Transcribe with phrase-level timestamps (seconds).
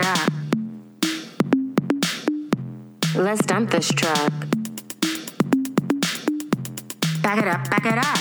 [0.00, 0.32] it up.
[3.14, 4.32] Let's dump this truck.
[7.22, 8.18] Back it up, back it up.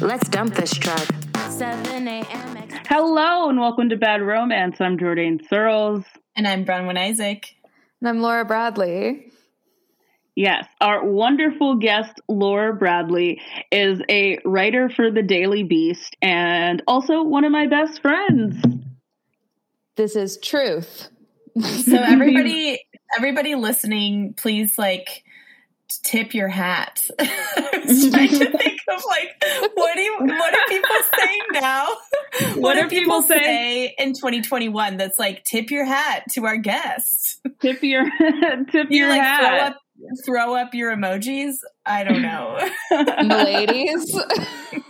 [0.00, 1.06] Let's dump this truck.
[1.50, 2.50] 7 a.m.
[2.88, 4.80] Hello and welcome to Bad Romance.
[4.80, 6.04] I'm Jordan Searles.
[6.36, 7.54] And I'm Bronwyn Isaac.
[8.00, 9.29] And I'm Laura Bradley.
[10.40, 17.22] Yes, our wonderful guest, Laura Bradley, is a writer for the Daily Beast and also
[17.22, 18.56] one of my best friends.
[19.96, 21.10] This is truth.
[21.60, 22.82] So everybody
[23.14, 25.24] everybody listening, please like
[26.04, 27.02] tip your hat.
[27.18, 31.86] I was trying to think of like what do you what are people saying now?
[32.30, 36.46] What, What do are people people say in 2021 that's like tip your hat to
[36.46, 37.40] our guest?
[37.60, 38.04] Tip your
[38.70, 39.76] tip You your like hat.
[40.24, 41.54] Throw up your emojis?
[41.86, 42.58] I don't know.
[42.90, 44.16] The ladies.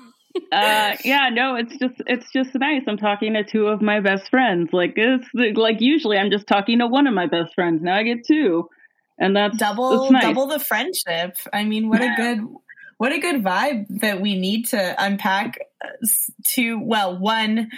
[0.53, 4.29] uh yeah no it's just it's just nice i'm talking to two of my best
[4.31, 7.97] friends like it's like usually i'm just talking to one of my best friends now
[7.97, 8.69] i get two
[9.21, 10.23] and that's double that's nice.
[10.23, 11.37] double the friendship.
[11.53, 12.41] I mean, what a good
[12.97, 15.89] what a good vibe that we need to unpack uh,
[16.55, 17.71] to well, one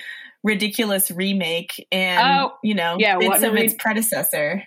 [0.45, 4.63] ridiculous remake and Oh, you know, yeah, bits a of re- its predecessor.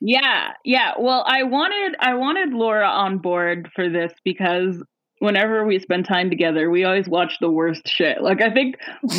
[0.00, 0.92] Yeah, yeah.
[0.98, 4.82] Well, I wanted I wanted Laura on board for this because
[5.20, 8.20] whenever we spend time together, we always watch the worst shit.
[8.22, 8.76] Like I think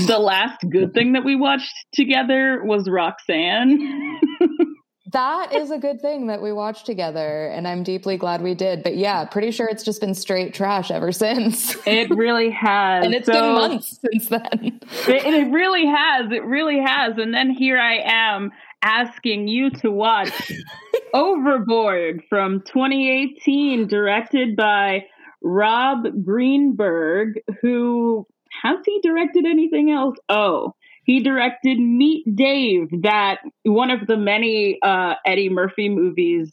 [0.07, 4.19] the last good thing that we watched together was Roxanne.
[5.13, 8.83] that is a good thing that we watched together, and I'm deeply glad we did.
[8.83, 11.75] But yeah, pretty sure it's just been straight trash ever since.
[11.87, 13.05] it really has.
[13.05, 14.79] and it's So- been months since then.
[15.07, 16.31] It, it really has.
[16.31, 17.17] It really has.
[17.17, 20.51] And then here I am asking you to watch
[21.13, 25.05] Overboard from 2018, directed by
[25.41, 28.25] Rob Greenberg, who
[28.61, 30.17] has he directed anything else?
[30.29, 36.51] Oh, he directed Meet Dave, that one of the many uh, Eddie Murphy movies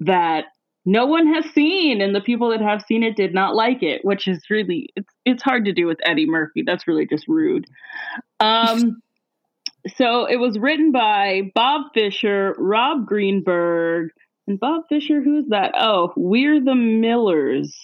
[0.00, 0.44] that
[0.84, 4.04] no one has seen, and the people that have seen it did not like it,
[4.04, 6.62] which is really it's it's hard to do with Eddie Murphy.
[6.64, 7.66] That's really just rude.
[8.40, 9.02] Um,
[9.96, 14.10] so it was written by Bob Fisher, Rob Greenberg,
[14.46, 15.22] and Bob Fisher.
[15.22, 15.72] Who's that?
[15.78, 17.76] Oh, We're the Millers.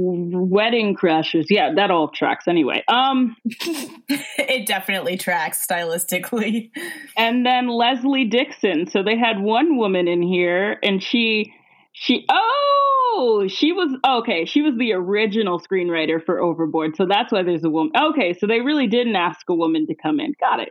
[0.00, 1.46] Wedding Crashers.
[1.50, 2.84] Yeah, that all tracks anyway.
[2.86, 6.70] Um, it definitely tracks stylistically.
[7.16, 8.86] and then Leslie Dixon.
[8.88, 11.52] So they had one woman in here, and she,
[11.92, 14.44] she, oh, she was okay.
[14.44, 17.92] She was the original screenwriter for Overboard, so that's why there's a woman.
[18.00, 20.32] Okay, so they really didn't ask a woman to come in.
[20.38, 20.68] Got it,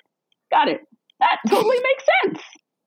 [0.52, 0.82] got it.
[1.20, 2.44] That totally makes sense.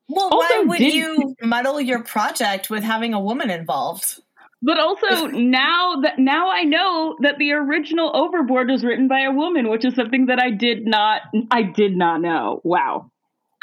[0.08, 4.20] Well, why would did- you muddle your project with having a woman involved?
[4.62, 9.30] But also now that now I know that the original Overboard was written by a
[9.32, 12.60] woman, which is something that I did not I did not know.
[12.62, 13.10] Wow.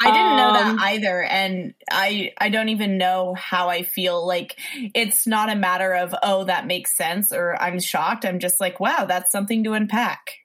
[0.00, 4.26] I didn't know Um, that either, and I I don't even know how I feel.
[4.26, 4.58] Like
[4.94, 8.24] it's not a matter of oh that makes sense or I'm shocked.
[8.24, 10.38] I'm just like wow that's something to unpack.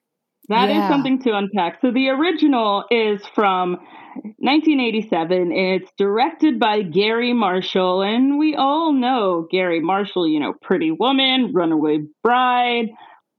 [0.48, 0.88] That is Yeah.
[0.88, 1.80] something to unpack.
[1.80, 3.78] So the original is from
[4.38, 10.90] 1987 it's directed by Gary Marshall and we all know Gary Marshall, you know, Pretty
[10.92, 12.90] Woman, Runaway Bride,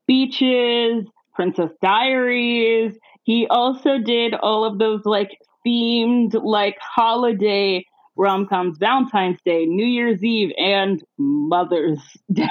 [0.07, 2.97] Beaches, Princess Diaries.
[3.23, 7.85] He also did all of those like themed like holiday
[8.17, 11.99] rom-coms Valentine's Day, New Year's Eve and Mother's
[12.33, 12.47] Day.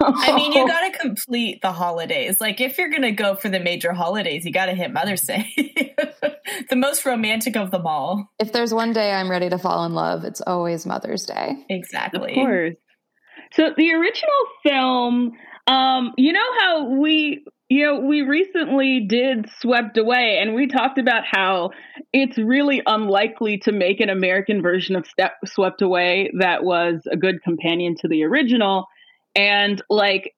[0.00, 2.36] I mean, you got to complete the holidays.
[2.40, 5.46] Like if you're gonna go for the major holidays, you got to hit Mother's Day,
[6.70, 8.30] the most romantic of them all.
[8.38, 11.64] if there's one day I'm ready to fall in love, it's always Mother's Day.
[11.68, 12.30] Exactly.
[12.30, 12.74] Of course.
[13.52, 15.32] So the original film,
[15.66, 20.98] um, you know how we, you know, we recently did Swept Away, and we talked
[20.98, 21.70] about how
[22.12, 27.16] it's really unlikely to make an American version of Step Swept Away that was a
[27.16, 28.86] good companion to the original,
[29.36, 30.32] and like.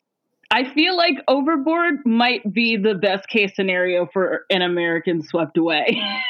[0.50, 6.00] I feel like Overboard might be the best case scenario for an American swept away.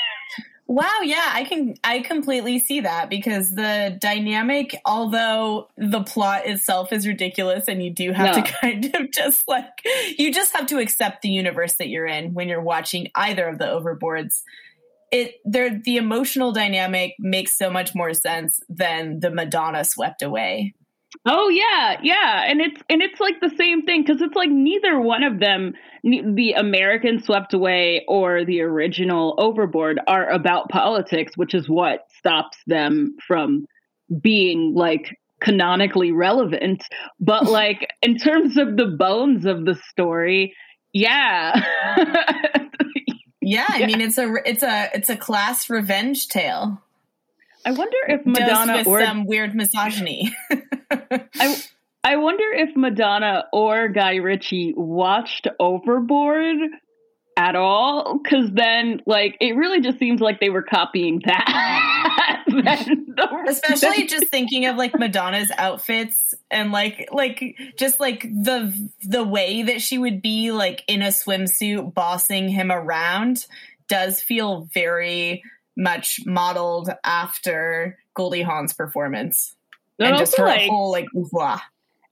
[0.71, 6.93] Wow, yeah, I can I completely see that because the dynamic, although the plot itself
[6.93, 8.43] is ridiculous and you do have No.
[8.43, 9.65] to kind of just like
[10.19, 13.59] you just have to accept the universe that you're in when you're watching either of
[13.59, 14.43] the overboards.
[15.11, 20.75] It there the emotional dynamic makes so much more sense than the Madonna swept away.
[21.25, 25.01] Oh yeah, yeah, and it's and it's like the same thing because it's like neither
[25.01, 31.55] one of them, the American Swept Away or the original Overboard, are about politics, which
[31.55, 33.67] is what stops them from
[34.21, 36.85] being like canonically relevant.
[37.21, 40.55] But like in terms of the bones of the story,
[40.93, 41.63] yeah,
[43.49, 46.83] Yeah, I mean it's a it's a it's a class revenge tale.
[47.65, 50.35] I wonder if Madonna or some weird misogyny.
[50.91, 51.63] I
[52.05, 56.57] I wonder if Madonna or Guy Ritchie watched Overboard
[57.39, 63.45] at all because then like it really just seems like they were copying that the,
[63.49, 69.63] especially just thinking of like madonna's outfits and like like just like the the way
[69.63, 73.47] that she would be like in a swimsuit bossing him around
[73.89, 75.45] does feel very
[75.79, 79.55] much modeled after goldie hawn's performance
[79.99, 81.57] and, and just her like, whole like voix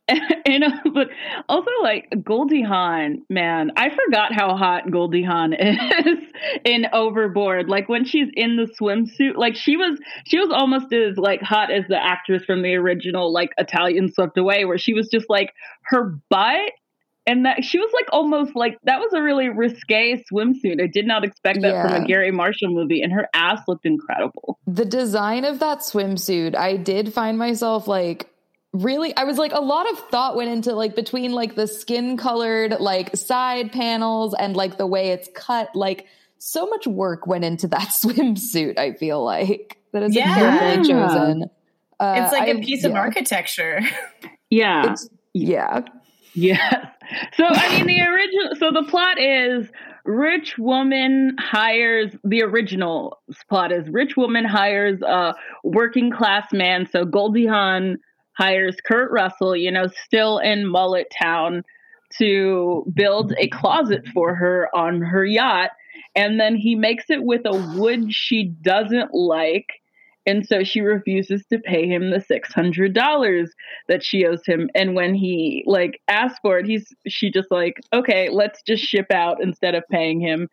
[0.08, 1.08] and uh, but
[1.48, 6.18] also like Goldie Hawn, man, I forgot how hot Goldie Hawn is
[6.64, 7.68] in Overboard.
[7.68, 11.72] Like when she's in the swimsuit, like she was she was almost as like hot
[11.72, 15.52] as the actress from the original like Italian Swept Away, where she was just like
[15.86, 16.70] her butt
[17.26, 20.82] and that she was like almost like that was a really risque swimsuit.
[20.82, 21.82] I did not expect that yeah.
[21.82, 24.58] from a Gary Marshall movie, and her ass looked incredible.
[24.66, 28.30] The design of that swimsuit, I did find myself like
[28.82, 32.16] really i was like a lot of thought went into like between like the skin
[32.16, 36.06] colored like side panels and like the way it's cut like
[36.38, 40.34] so much work went into that swimsuit i feel like that is yeah.
[40.34, 41.44] carefully chosen
[41.98, 42.90] uh, it's like I, a piece yeah.
[42.90, 43.80] of architecture
[44.50, 45.80] yeah it's, yeah
[46.34, 46.90] yeah
[47.34, 49.68] so i mean the original so the plot is
[50.04, 53.18] rich woman hires the original
[53.48, 57.98] plot is rich woman hires a working class man so goldie hawn
[58.36, 61.62] hires Kurt Russell, you know, still in Mullet Town,
[62.18, 65.70] to build a closet for her on her yacht.
[66.14, 69.68] And then he makes it with a wood she doesn't like.
[70.26, 73.48] And so she refuses to pay him the $600
[73.88, 74.68] that she owes him.
[74.74, 79.06] And when he like asks for it, he's, she just like, okay, let's just ship
[79.12, 80.48] out instead of paying him.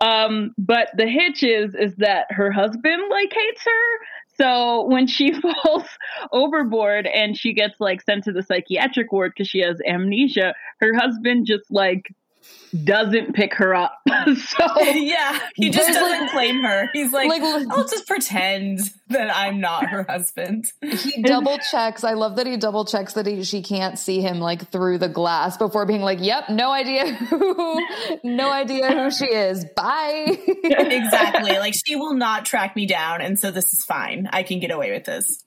[0.00, 4.06] Um, but the hitch is, is that her husband like hates her.
[4.36, 5.32] So when she
[5.64, 5.84] falls
[6.32, 10.94] overboard and she gets like sent to the psychiatric ward because she has amnesia, her
[10.94, 12.14] husband just like
[12.84, 13.98] doesn't pick her up.
[14.08, 16.88] so yeah, he just doesn't like, claim her.
[16.92, 20.66] He's like, like, I'll just pretend that I'm not her husband.
[20.80, 22.02] He double checks.
[22.04, 25.08] I love that he double checks that he, she can't see him like through the
[25.08, 27.86] glass before being like, "Yep, no idea who,
[28.24, 29.66] no idea who she is.
[29.76, 31.58] Bye." exactly.
[31.58, 34.28] Like she will not track me down, and so this is fine.
[34.32, 35.44] I can get away with this.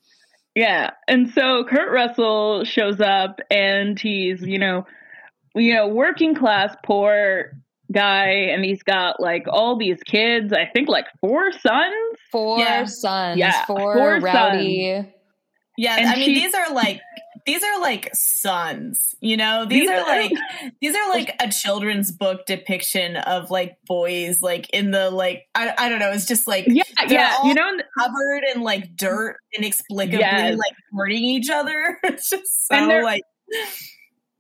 [0.54, 4.86] Yeah, and so Kurt Russell shows up, and he's you know
[5.56, 7.52] you know, working class, poor
[7.92, 10.54] guy, and he's got like all these kids.
[10.54, 12.20] I think like four sons.
[12.32, 12.86] Four yeah.
[12.86, 13.38] sons.
[13.38, 14.96] Yeah, four, four rowdy.
[14.96, 15.08] Sons.
[15.78, 17.02] Yeah, and I mean these are like
[17.46, 19.66] these are like sons, you know.
[19.66, 20.32] These, these are like
[20.82, 25.74] these are like a children's book depiction of like boys, like in the like I,
[25.78, 26.12] I don't know.
[26.12, 30.58] It's just like yeah, yeah, you know, covered in like dirt inexplicably, yes.
[30.58, 32.00] like hurting each other.
[32.04, 33.22] It's just so like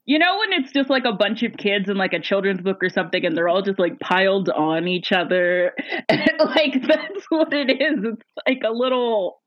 [0.05, 2.83] you know when it's just like a bunch of kids in like a children's book
[2.83, 5.73] or something and they're all just like piled on each other.
[6.09, 8.03] like that's what it is.
[8.03, 9.41] It's like a little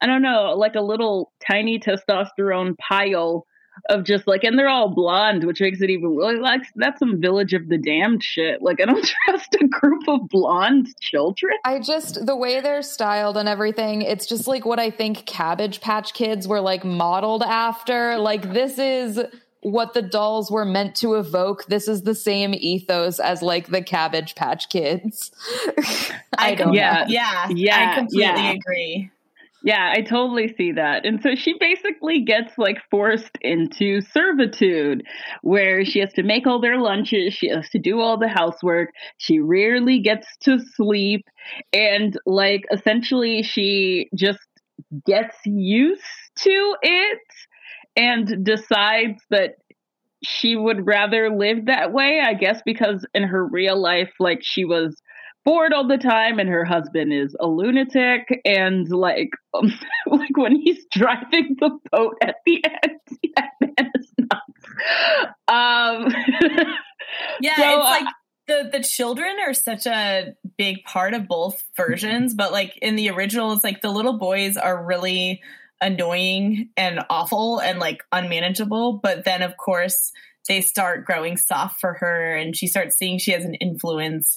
[0.00, 3.44] I don't know, like a little tiny testosterone pile
[3.88, 7.52] of just like and they're all blonde, which makes it even like that's some village
[7.52, 8.62] of the damned shit.
[8.62, 11.54] Like I don't trust a group of blonde children.
[11.64, 15.80] I just the way they're styled and everything, it's just like what I think Cabbage
[15.80, 18.18] Patch Kids were like modeled after.
[18.18, 19.20] Like this is
[19.62, 21.66] what the dolls were meant to evoke.
[21.66, 25.30] This is the same ethos as like the Cabbage Patch Kids.
[26.38, 27.12] I, don't yeah, know.
[27.12, 28.52] Yeah, yeah, I completely yeah.
[28.52, 29.10] agree.
[29.62, 31.04] Yeah, I totally see that.
[31.04, 35.06] And so she basically gets like forced into servitude
[35.42, 38.90] where she has to make all their lunches, she has to do all the housework,
[39.18, 41.26] she rarely gets to sleep,
[41.74, 44.40] and like essentially she just
[45.04, 46.02] gets used
[46.38, 47.18] to it
[47.96, 49.56] and decides that
[50.22, 54.64] she would rather live that way, I guess, because in her real life, like she
[54.64, 55.00] was
[55.44, 59.72] bored all the time and her husband is a lunatic and like um,
[60.06, 63.00] like when he's driving the boat at the end
[63.36, 65.32] that man is nuts.
[65.48, 66.14] Um
[67.40, 68.14] yeah so, it's like
[68.46, 73.08] the the children are such a big part of both versions but like in the
[73.10, 75.40] original it's like the little boys are really
[75.80, 78.94] annoying and awful and like unmanageable.
[79.02, 80.12] But then, of course,
[80.48, 84.36] they start growing soft for her and she starts seeing she has an influence.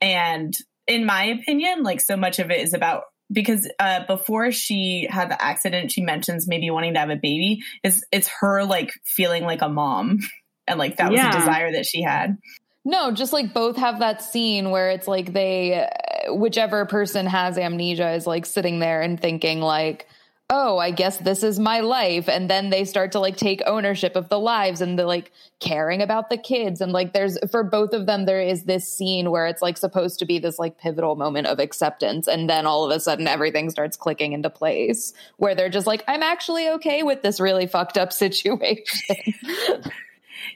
[0.00, 0.54] And
[0.86, 5.30] in my opinion, like so much of it is about because uh, before she had
[5.30, 7.62] the accident, she mentions maybe wanting to have a baby.
[7.84, 10.18] It's it's her like feeling like a mom,
[10.66, 12.38] and like that was a desire that she had.
[12.84, 15.86] No, just like both have that scene where it's like they,
[16.28, 20.08] whichever person has amnesia is like sitting there and thinking, like,
[20.52, 22.28] oh, I guess this is my life.
[22.28, 25.30] And then they start to like take ownership of the lives and the like
[25.60, 26.80] caring about the kids.
[26.80, 30.18] And like there's for both of them, there is this scene where it's like supposed
[30.18, 32.26] to be this like pivotal moment of acceptance.
[32.26, 36.02] And then all of a sudden everything starts clicking into place where they're just like,
[36.08, 38.84] I'm actually okay with this really fucked up situation.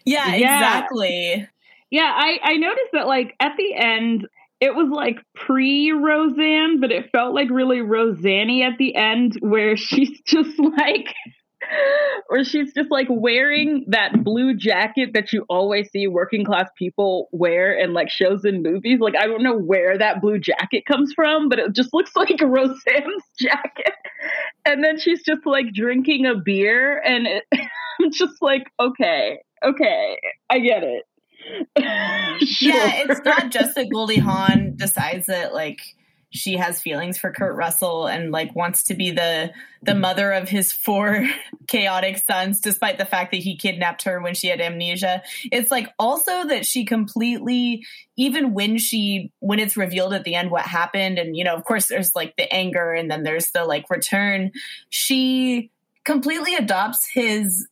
[0.05, 0.57] yeah, Yeah.
[0.59, 1.49] exactly.
[1.91, 4.27] Yeah, I, I noticed that like at the end
[4.61, 9.77] it was like pre Roseanne, but it felt like really Roseanne at the end where
[9.77, 11.15] she's just like
[12.29, 17.29] where she's just like wearing that blue jacket that you always see working class people
[17.33, 19.01] wear in like shows and movies.
[19.01, 22.41] Like I don't know where that blue jacket comes from, but it just looks like
[22.41, 23.95] Roseanne's jacket.
[24.65, 27.45] And then she's just like drinking a beer and it,
[28.01, 30.19] I'm just like, okay, okay,
[30.51, 31.05] I get it.
[32.61, 35.81] Yeah, it's not just that Goldie Hawn decides that like
[36.35, 40.49] she has feelings for Kurt Russell and like wants to be the the mother of
[40.49, 41.27] his four
[41.69, 45.23] chaotic sons despite the fact that he kidnapped her when she had amnesia.
[45.53, 47.85] It's like also that she completely
[48.17, 51.65] even when she when it's revealed at the end what happened and you know of
[51.65, 54.51] course there's like the anger and then there's the like return
[54.91, 55.71] she
[56.05, 57.69] completely adopts his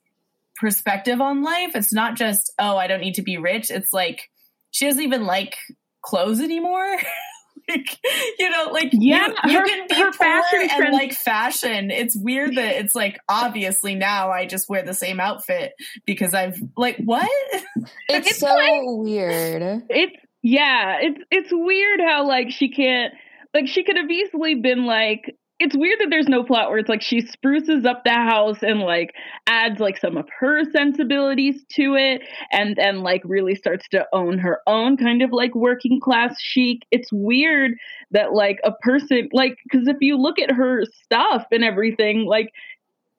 [0.62, 1.73] perspective on life.
[1.75, 3.71] It's not just, oh, I don't need to be rich.
[3.71, 4.31] It's like
[4.71, 5.57] she doesn't even like
[6.02, 6.97] clothes anymore.
[7.69, 7.99] like,
[8.38, 11.12] you know, like Yeah, you, you her- can be her poor fashion and trends- like
[11.12, 11.90] fashion.
[11.90, 15.73] It's weird that it's like obviously now I just wear the same outfit
[16.07, 17.28] because I've like what?
[18.09, 19.83] It's, It's so like- weird.
[19.90, 23.12] It's yeah, it's it's weird how like she can't
[23.54, 26.88] like she could have easily been like it's weird that there's no plot where it's
[26.88, 29.14] like she spruces up the house and like
[29.47, 34.38] adds like some of her sensibilities to it and then like really starts to own
[34.38, 36.81] her own kind of like working class chic.
[36.90, 37.75] It's weird
[38.11, 42.50] that like a person like cuz if you look at her stuff and everything like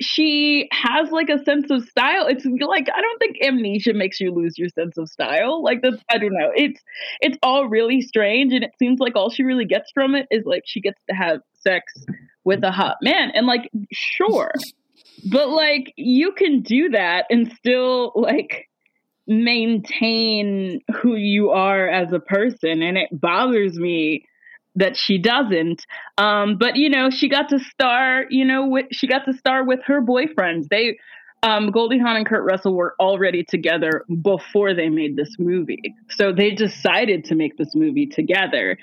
[0.02, 2.28] she has like a sense of style.
[2.28, 5.64] It's like I don't think amnesia makes you lose your sense of style.
[5.64, 6.52] Like that's I don't know.
[6.54, 6.82] It's
[7.22, 10.44] it's all really strange and it seems like all she really gets from it is
[10.46, 11.94] like she gets to have sex
[12.44, 13.32] with a hot man.
[13.34, 14.52] And like sure.
[15.30, 18.70] But like you can do that and still like
[19.26, 22.82] maintain who you are as a person.
[22.82, 24.26] And it bothers me
[24.76, 25.86] that she doesn't.
[26.18, 29.64] Um but you know she got to star you know with, she got to star
[29.64, 30.98] with her boyfriends they
[31.44, 35.94] um Goldie Hawn and Kurt Russell were already together before they made this movie.
[36.10, 38.78] So they decided to make this movie together.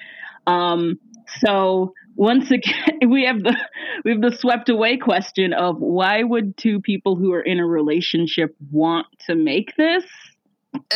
[0.47, 0.99] Um
[1.41, 3.57] so once again we have the
[4.05, 7.67] we have the swept away question of why would two people who are in a
[7.67, 10.05] relationship want to make this
[10.75, 10.79] uh,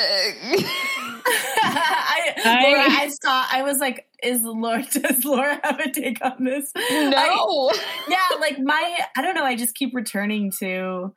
[1.67, 3.45] I, I- Laura, I saw.
[3.51, 4.85] I was like, "Is Laura?
[4.93, 7.73] Does Laura have a take on this?" no.
[8.09, 9.43] yeah, like my, I don't know.
[9.43, 11.13] I just keep returning to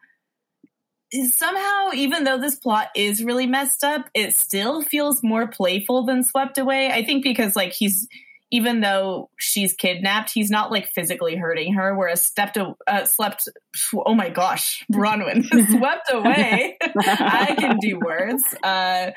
[1.29, 6.23] somehow, even though this plot is really messed up, it still feels more playful than
[6.23, 6.91] swept away.
[6.91, 8.07] I think because like he's,
[8.51, 11.95] even though she's kidnapped, he's not like physically hurting her.
[11.95, 13.49] Whereas stepped, uh, slept.
[13.93, 15.43] Oh my gosh, Bronwyn
[15.77, 16.77] swept away.
[16.97, 18.43] I can do words.
[18.63, 19.11] Uh,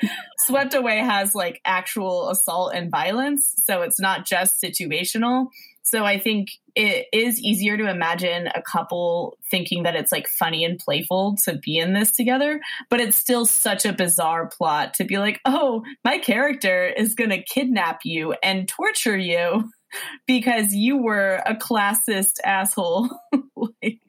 [0.45, 5.47] Swept Away has like actual assault and violence, so it's not just situational.
[5.83, 10.63] So I think it is easier to imagine a couple thinking that it's like funny
[10.63, 12.59] and playful to be in this together,
[12.89, 17.29] but it's still such a bizarre plot to be like, oh, my character is going
[17.29, 19.69] to kidnap you and torture you
[20.27, 23.09] because you were a classist asshole.
[23.55, 23.99] like,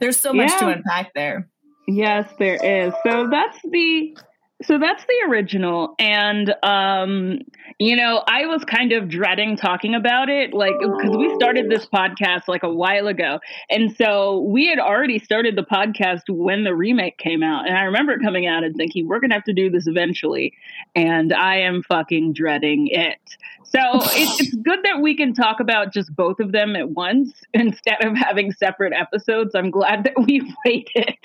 [0.00, 1.48] there's so much to unpack there.
[1.86, 2.94] Yes, there is.
[3.06, 4.16] So that's the
[4.66, 7.38] so that's the original and um
[7.80, 11.86] you know, I was kind of dreading talking about it like cuz we started this
[11.86, 13.40] podcast like a while ago.
[13.68, 17.66] And so we had already started the podcast when the remake came out.
[17.66, 20.54] And I remember coming out and thinking we're going to have to do this eventually.
[20.94, 23.18] And I am fucking dreading it.
[23.64, 27.32] So it, it's good that we can talk about just both of them at once
[27.54, 29.54] instead of having separate episodes.
[29.54, 31.16] I'm glad that we waited.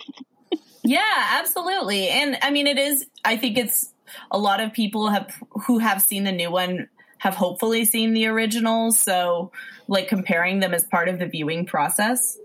[0.89, 2.09] Yeah, absolutely.
[2.09, 3.93] And I mean, it is, I think it's
[4.31, 8.25] a lot of people have who have seen the new one have hopefully seen the
[8.25, 8.91] original.
[8.91, 9.51] So,
[9.87, 12.39] like, comparing them as part of the viewing process.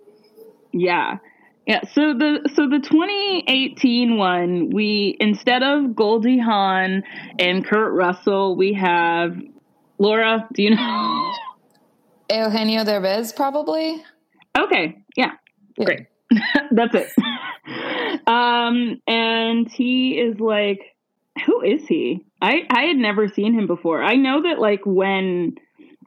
[0.73, 1.21] Yeah.
[1.67, 7.03] Yeah, so the so the 2018 one, we instead of Goldie Hawn
[7.39, 9.41] and Kurt Russell, we have
[9.97, 10.47] Laura.
[10.53, 11.33] Do you know?
[12.31, 14.05] Eugenio Derbez, probably.
[14.59, 15.33] Okay, yeah,
[15.79, 15.85] Yeah.
[15.87, 16.07] great.
[16.71, 17.09] That's it.
[18.27, 20.95] Um, and he is like,
[21.47, 22.25] who is he?
[22.41, 24.03] I I had never seen him before.
[24.03, 25.57] I know that like when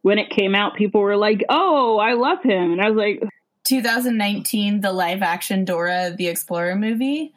[0.02, 3.22] when it came out, people were like, "Oh, I love him," and I was like,
[3.68, 7.34] 2019, the live action Dora the Explorer movie.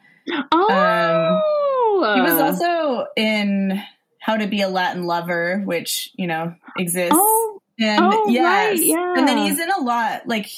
[0.51, 3.81] "Oh." Um, he was also in
[4.19, 7.13] How to Be a Latin Lover, which you know exists.
[7.13, 9.13] oh, and oh, yes, right, yeah.
[9.17, 10.27] and then he's in a lot.
[10.27, 10.49] Like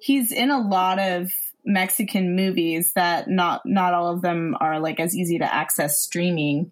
[0.00, 1.32] he's in a lot of
[1.64, 6.70] Mexican movies that not not all of them are like as easy to access streaming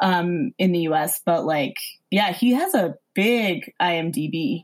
[0.00, 1.76] um in the US but like
[2.10, 4.62] yeah he has a big IMDb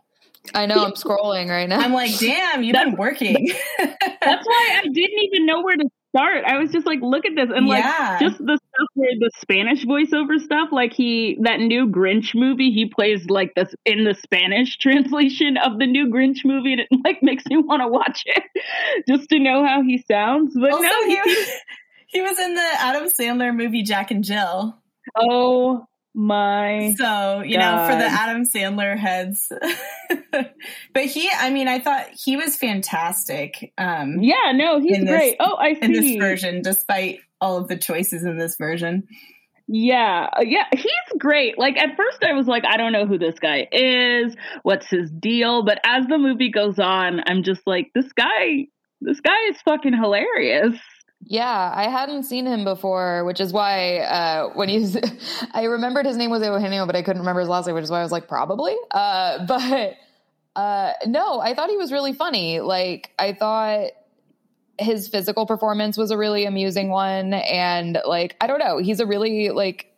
[0.54, 1.80] I know I'm scrolling right now.
[1.80, 6.44] I'm like damn you've been working That's why I didn't even know where to start.
[6.44, 7.48] I was just like, look at this.
[7.54, 8.18] And like Yeah.
[8.20, 12.86] just the stuff where the Spanish voiceover stuff, like he that new Grinch movie, he
[12.86, 17.22] plays like this in the Spanish translation of the new Grinch movie, and it like
[17.22, 18.44] makes me want to watch it
[19.08, 20.54] just to know how he sounds.
[20.60, 21.46] But also no, he, he,
[22.08, 24.76] he was in the Adam Sandler movie Jack and Jill
[25.16, 29.50] oh my So, you know, for the Adam Sandler heads.
[30.32, 35.16] but he, I mean, I thought he was fantastic um, yeah, no, he's In this-
[35.16, 35.36] great.
[35.40, 35.80] oh, I see.
[35.82, 39.06] in this version, despite all of the choices in this version.
[39.72, 41.56] Yeah, uh, yeah, he's great.
[41.56, 45.10] Like at first I was like I don't know who this guy is, what's his
[45.12, 48.66] deal, but as the movie goes on, I'm just like this guy
[49.00, 50.76] this guy is fucking hilarious.
[51.22, 54.96] Yeah, I hadn't seen him before, which is why uh, when he's,
[55.52, 57.90] I remembered his name was Eugenio, but I couldn't remember his last name, which is
[57.90, 58.74] why I was like, probably.
[58.90, 59.94] Uh, but
[60.56, 62.60] uh, no, I thought he was really funny.
[62.60, 63.90] Like, I thought
[64.78, 67.34] his physical performance was a really amusing one.
[67.34, 69.89] And like, I don't know, he's a really, like,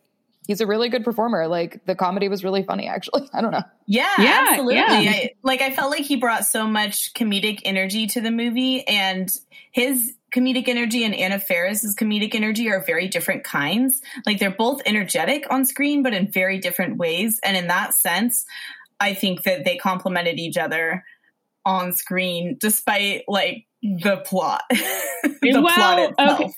[0.47, 1.47] he's a really good performer.
[1.49, 3.29] Like, the comedy was really funny, actually.
[3.33, 3.63] I don't know.
[3.87, 4.75] Yeah, Yeah, absolutely.
[4.77, 4.87] yeah.
[4.91, 9.31] I, like, I felt like he brought so much comedic energy to the movie, and
[9.73, 14.01] his comedic energy and Anna Faris's comedic energy are very different kinds.
[14.27, 17.39] Like, they're both energetic on screen, but in very different ways.
[17.45, 18.45] And in that sense,
[19.01, 21.05] I think that they complemented each other
[21.65, 26.41] on screen, despite like the plot, the Well, plot itself.
[26.41, 26.53] okay.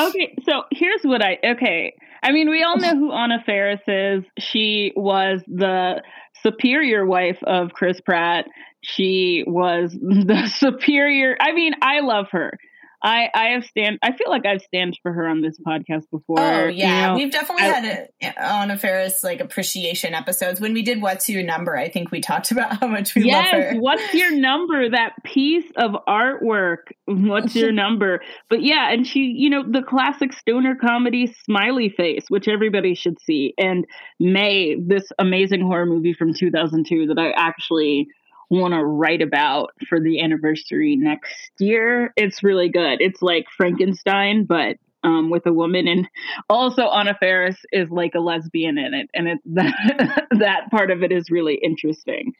[0.00, 1.94] Okay, so here's what I okay.
[2.22, 4.24] I mean, we all know who Anna Faris is.
[4.38, 6.02] She was the
[6.42, 8.46] superior wife of Chris Pratt.
[8.82, 11.36] She was the superior.
[11.40, 12.58] I mean, I love her.
[13.02, 13.98] I I have stand.
[14.02, 16.40] I feel like I've stand for her on this podcast before.
[16.40, 17.14] Oh you yeah, know.
[17.14, 20.60] we've definitely I- had a, Anna Faris like appreciation episodes.
[20.60, 23.52] When we did "What's Your Number," I think we talked about how much we yes.
[23.52, 23.78] love her.
[23.78, 24.90] What's your number?
[24.90, 26.92] That piece of artwork.
[27.06, 28.20] What's your number?
[28.50, 33.20] But yeah, and she, you know, the classic stoner comedy Smiley Face, which everybody should
[33.20, 33.86] see, and
[34.18, 38.08] May, this amazing horror movie from 2002 that I actually
[38.50, 42.12] want to write about for the anniversary next year.
[42.16, 43.00] It's really good.
[43.00, 46.08] It's like Frankenstein, but um, with a woman, and
[46.50, 51.02] also Anna Faris is like a lesbian in it, and it that that part of
[51.02, 52.32] it is really interesting.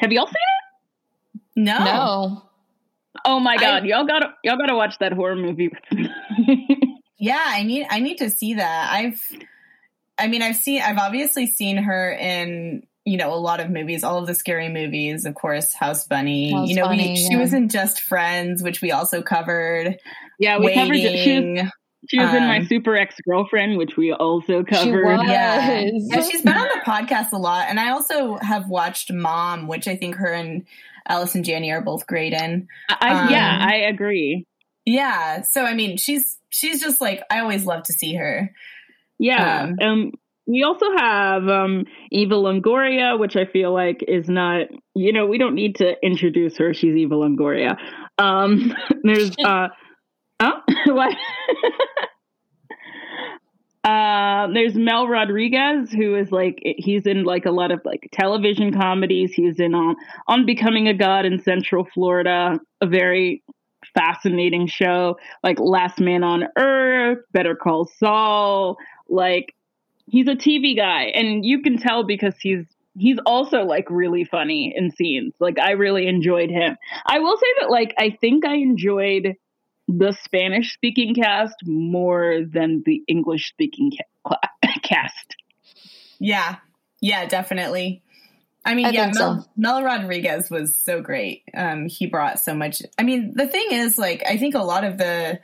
[0.00, 1.40] Have y'all seen it?
[1.56, 2.42] No, No.
[3.24, 5.70] Oh my I- god, y'all gotta y'all gotta watch that horror movie
[7.18, 8.90] yeah, I need I need to see that.
[8.92, 9.20] I've,
[10.18, 14.04] I mean, I've seen I've obviously seen her in you know a lot of movies,
[14.04, 16.52] all of the scary movies, of course, House Bunny.
[16.52, 17.38] House you know, Bunny, we, she yeah.
[17.40, 19.96] was in Just Friends, which we also covered.
[20.38, 21.00] yeah, we covered it.
[21.00, 21.70] She was, Waiting.
[22.08, 25.04] she was in my um, super ex girlfriend, which we also She covered.
[25.04, 25.26] was.
[25.26, 25.80] Yeah.
[25.92, 29.88] Yeah, she's been on the podcast a lot, and I also have watched Mom, which
[29.88, 30.64] I think her and
[31.08, 32.68] Allison Janney are both great in.
[32.88, 34.46] I, yeah, Um, I agree.
[34.86, 38.50] Yeah, so I mean, she's she's just like I always love to see her.
[39.18, 39.64] Yeah.
[39.64, 40.12] um, Um,
[40.50, 45.38] we also have um, Eva Longoria, which I feel like is not, you know, we
[45.38, 46.74] don't need to introduce her.
[46.74, 47.76] She's Eva Longoria.
[48.18, 49.68] Um, there's, uh,
[50.40, 51.14] oh, what?
[53.84, 58.72] Uh, there's Mel Rodriguez, who is like he's in like a lot of like television
[58.78, 59.32] comedies.
[59.32, 59.96] He's in on
[60.28, 63.42] on Becoming a God in Central Florida, a very
[63.94, 65.16] fascinating show.
[65.42, 68.76] Like Last Man on Earth, Better Call Saul.
[69.08, 69.54] Like
[70.10, 72.66] he's a TV guy, and you can tell because he's
[72.98, 75.34] he's also like really funny in scenes.
[75.38, 76.76] Like I really enjoyed him.
[77.06, 79.36] I will say that like I think I enjoyed
[79.88, 83.92] the Spanish speaking cast more than the English speaking
[84.26, 84.36] ca-
[84.82, 85.36] cast.
[86.18, 86.56] Yeah,
[87.00, 88.02] yeah, definitely.
[88.64, 89.50] I mean, I yeah, think Mel, so.
[89.56, 91.44] Mel Rodriguez was so great.
[91.54, 92.82] Um, he brought so much.
[92.98, 95.40] I mean, the thing is, like, I think a lot of the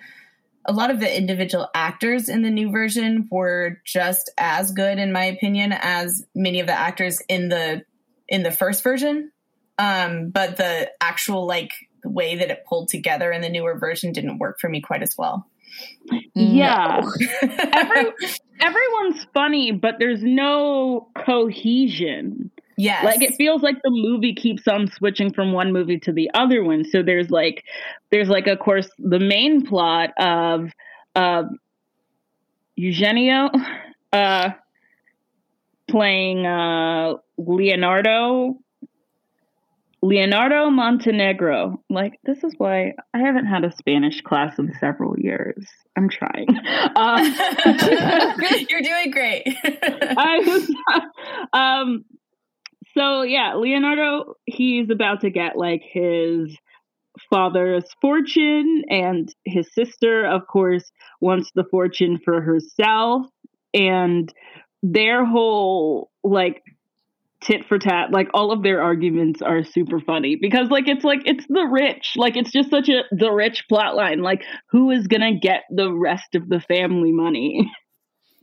[0.66, 5.12] a lot of the individual actors in the new version were just as good, in
[5.12, 7.83] my opinion, as many of the actors in the
[8.29, 9.31] in the first version.
[9.79, 11.72] Um, but the actual like
[12.05, 15.14] way that it pulled together in the newer version didn't work for me quite as
[15.16, 15.46] well.
[16.35, 17.00] Yeah.
[17.42, 18.12] Every,
[18.61, 22.50] everyone's funny, but there's no cohesion.
[22.77, 23.05] Yes.
[23.05, 26.62] Like it feels like the movie keeps on switching from one movie to the other
[26.62, 26.85] one.
[26.85, 27.65] So there's like
[28.11, 30.71] there's like of course the main plot of
[31.15, 31.45] uh
[32.75, 33.51] Eugenio
[34.12, 34.51] uh
[35.89, 38.59] playing uh Leonardo
[40.03, 41.83] Leonardo Montenegro.
[41.89, 45.67] Like this is why I haven't had a Spanish class in several years.
[45.97, 46.49] I'm trying.
[46.95, 47.25] Uh,
[48.69, 49.43] You're doing great.
[49.65, 50.71] I was,
[51.53, 52.05] um,
[52.96, 56.56] so yeah, Leonardo, he's about to get like his
[57.30, 63.26] father's fortune, and his sister, of course, wants the fortune for herself.
[63.74, 64.32] And
[64.82, 66.62] their whole like
[67.42, 71.22] tit for tat, like all of their arguments are super funny because like it's like
[71.26, 74.22] it's the rich, like it's just such a the rich plot line.
[74.22, 77.70] Like who is gonna get the rest of the family money?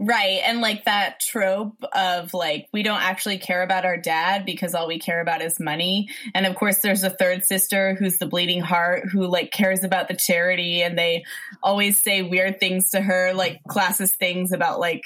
[0.06, 0.42] Right.
[0.44, 4.88] And like that trope of like, we don't actually care about our dad because all
[4.88, 6.10] we care about is money.
[6.36, 10.10] And of course, there's a third sister who's the bleeding heart who like cares about
[10.10, 11.24] the charity and they
[11.62, 15.04] always say weird things to her, like classist things about like,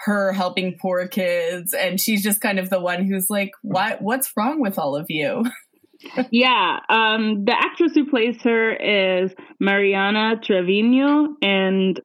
[0.00, 4.30] her helping poor kids and she's just kind of the one who's like what what's
[4.36, 5.44] wrong with all of you
[6.30, 12.00] yeah um the actress who plays her is mariana trevino and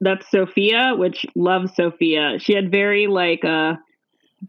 [0.00, 2.38] that's Sophia, which loves Sophia.
[2.38, 3.74] She had very like uh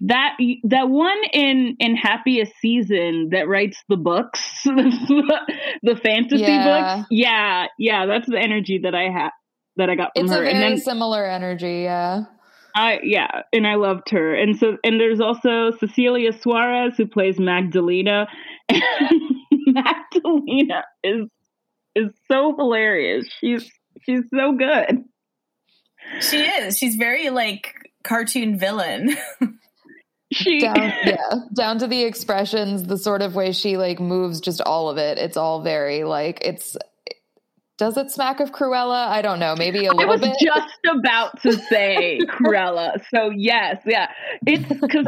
[0.01, 6.97] that that one in in happiest season that writes the books, the fantasy Yeah.
[6.97, 7.07] books.
[7.10, 9.29] Yeah, yeah, that's the energy that I had
[9.77, 10.43] that I got from It's her.
[10.43, 12.23] a and very then similar energy, yeah.
[12.75, 14.36] I yeah, and I loved her.
[14.36, 18.27] And so and there's also Cecilia Suarez who plays Magdalena.
[18.69, 18.83] And
[19.67, 21.27] Magdalena is
[21.95, 23.27] is so hilarious.
[23.39, 23.69] She's
[24.03, 25.03] she's so good.
[26.20, 29.15] She is she's very like cartoon villain
[30.32, 31.34] She Down yeah.
[31.56, 35.17] Down to the expressions, the sort of way she like moves, just all of it.
[35.17, 36.76] It's all very like it's
[37.78, 39.08] does it smack of Cruella?
[39.08, 39.56] I don't know.
[39.56, 40.36] Maybe a little was bit.
[40.41, 43.00] just about to say Cruella.
[43.13, 44.12] So yes, yeah.
[44.46, 45.08] It's because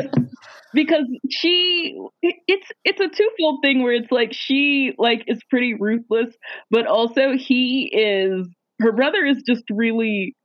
[0.73, 6.33] because she it's it's a twofold thing where it's like she like is pretty ruthless,
[6.69, 8.47] but also he is
[8.79, 10.35] her brother is just really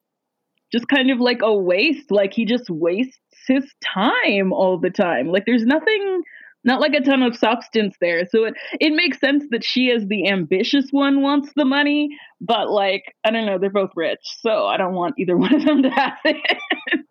[0.75, 2.11] just kind of like a waste.
[2.11, 5.29] Like he just wastes his time all the time.
[5.29, 6.23] Like there's nothing
[6.65, 8.27] not like a ton of substance there.
[8.27, 12.09] So it it makes sense that she as the ambitious one wants the money,
[12.41, 15.65] but like I don't know, they're both rich, so I don't want either one of
[15.65, 17.04] them to have it.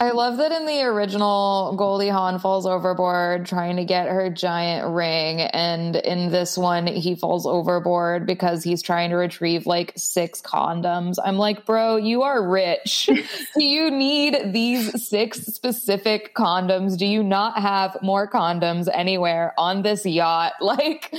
[0.00, 4.94] I love that in the original, Goldie Hawn falls overboard trying to get her giant
[4.94, 5.40] ring.
[5.40, 11.16] And in this one, he falls overboard because he's trying to retrieve like six condoms.
[11.24, 13.10] I'm like, bro, you are rich.
[13.58, 16.96] Do you need these six specific condoms?
[16.96, 20.52] Do you not have more condoms anywhere on this yacht?
[20.68, 21.12] Like,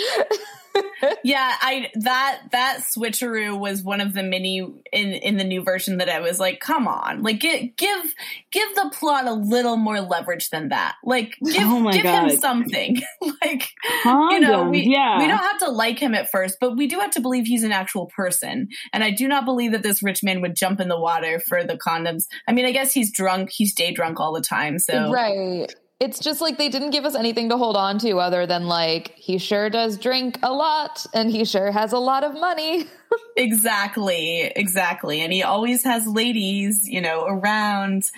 [1.24, 4.60] yeah i that that switcheroo was one of the many
[4.92, 8.14] in in the new version that i was like come on like give give
[8.52, 12.30] give the plot a little more leverage than that like give Oh give God.
[12.30, 13.02] him something
[13.42, 13.70] like
[14.04, 15.20] Condoms, you know we, yeah.
[15.20, 17.64] we don't have to like him at first but we do have to believe he's
[17.64, 20.88] an actual person and i do not believe that this rich man would jump in
[20.88, 24.34] the water for the condoms i mean i guess he's drunk he's day drunk all
[24.34, 25.74] the time so right.
[26.00, 29.14] It's just like they didn't give us anything to hold on to other than like,
[29.16, 32.86] he sure does drink a lot and he sure has a lot of money.
[33.36, 35.22] Exactly, exactly.
[35.22, 38.12] And he always has ladies, you know, around.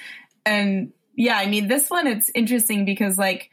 [0.46, 3.52] And yeah, I mean, this one, it's interesting because like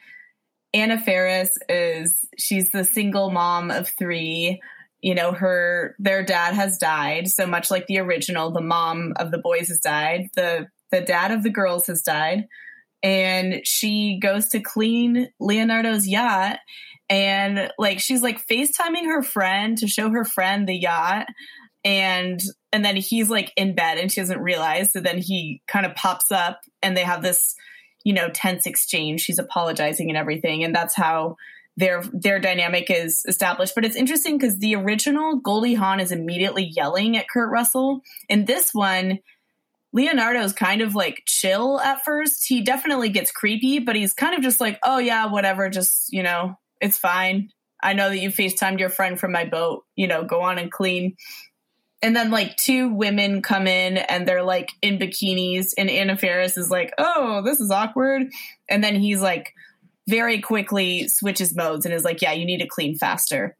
[0.73, 4.61] Anna Faris is, she's the single mom of three.
[5.03, 7.29] You know, her, their dad has died.
[7.29, 10.31] So much like the original, the mom of the boys has died.
[10.35, 12.47] The, the dad of the girls has died.
[13.03, 16.59] And she goes to clean Leonardo's yacht.
[17.09, 21.27] And like she's like FaceTiming her friend to show her friend the yacht.
[21.85, 22.41] And
[22.73, 24.93] and then he's like in bed and she doesn't realize.
[24.93, 27.55] So then he kind of pops up and they have this
[28.05, 29.23] you know tense exchange.
[29.23, 30.65] She's apologizing and everything.
[30.65, 31.37] And that's how
[31.79, 33.75] their their dynamic is established.
[33.75, 38.03] But it's interesting because the original Goldie Hawn is immediately yelling at Kurt Russell.
[38.29, 39.21] In this one
[39.93, 42.47] Leonardo's kind of like chill at first.
[42.47, 46.23] He definitely gets creepy, but he's kind of just like, oh yeah, whatever, just, you
[46.23, 47.51] know, it's fine.
[47.83, 50.71] I know that you FaceTimed your friend from my boat, you know, go on and
[50.71, 51.17] clean.
[52.03, 56.57] And then like two women come in and they're like in bikinis and Anna Faris
[56.57, 58.31] is like, oh, this is awkward.
[58.69, 59.53] And then he's like
[60.09, 63.57] very quickly switches modes and is like, yeah, you need to clean faster.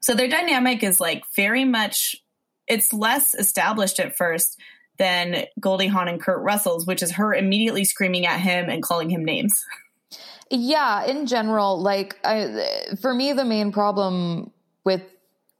[0.00, 2.16] So their dynamic is like very much
[2.68, 4.58] it's less established at first
[4.98, 9.10] than Goldie Hawn and Kurt Russell's, which is her immediately screaming at him and calling
[9.10, 9.64] him names.
[10.54, 14.50] Yeah, in general, like I, for me, the main problem
[14.84, 15.00] with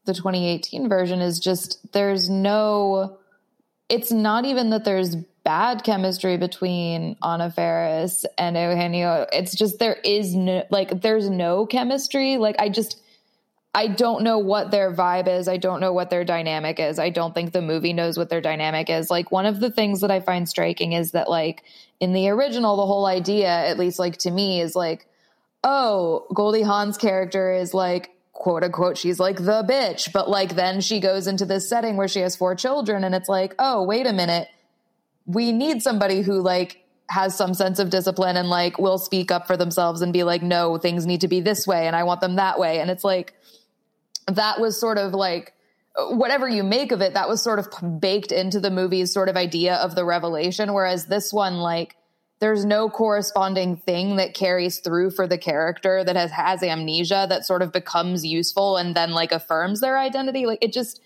[0.05, 3.19] the 2018 version is just there's no.
[3.89, 9.27] It's not even that there's bad chemistry between Anna Faris and Eugenio.
[9.33, 12.37] It's just there is no like there's no chemistry.
[12.37, 13.02] Like I just
[13.75, 15.49] I don't know what their vibe is.
[15.49, 16.99] I don't know what their dynamic is.
[16.99, 19.11] I don't think the movie knows what their dynamic is.
[19.11, 21.65] Like one of the things that I find striking is that like
[21.99, 25.07] in the original the whole idea at least like to me is like
[25.65, 30.81] oh, Goldie Hawn's character is like quote unquote she's like the bitch, but like then
[30.81, 34.07] she goes into this setting where she has four children and it's like, "Oh, wait
[34.07, 34.49] a minute.
[35.25, 39.47] We need somebody who like has some sense of discipline and like will speak up
[39.47, 42.23] for themselves and be like, no, things need to be this way and I want
[42.23, 42.81] them that way.
[42.81, 43.35] And it's like,
[44.35, 45.55] that was sort of like,
[45.97, 49.37] whatever you make of it, that was sort of baked into the movie's sort of
[49.37, 50.73] idea of the revelation.
[50.73, 51.97] Whereas this one, like,
[52.41, 57.47] there's no corresponding thing that carries through for the character that has, has amnesia that
[57.47, 60.47] sort of becomes useful and then like affirms their identity.
[60.47, 61.01] Like, it just,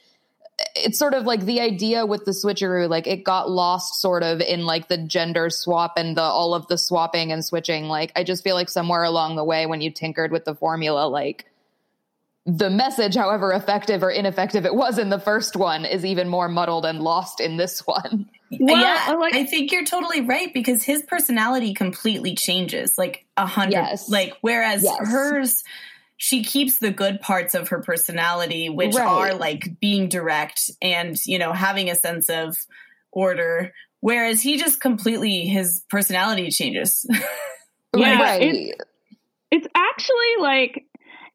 [0.75, 4.41] it's sort of like the idea with the switcheroo like it got lost sort of
[4.41, 8.25] in like the gender swap and the all of the swapping and switching like i
[8.25, 11.45] just feel like somewhere along the way when you tinkered with the formula like
[12.47, 16.49] the message however effective or ineffective it was in the first one is even more
[16.49, 20.83] muddled and lost in this one well, yeah, like, I think you're totally right because
[20.83, 23.73] his personality completely changes, like a hundred.
[23.73, 24.09] Yes.
[24.09, 24.97] Like whereas yes.
[25.01, 25.65] hers,
[26.17, 29.07] she keeps the good parts of her personality, which right.
[29.07, 32.57] are like being direct and, you know, having a sense of
[33.11, 33.73] order.
[34.01, 37.05] Whereas he just completely, his personality changes.
[37.97, 38.43] yeah, right.
[38.43, 38.83] it's,
[39.51, 40.86] it's actually like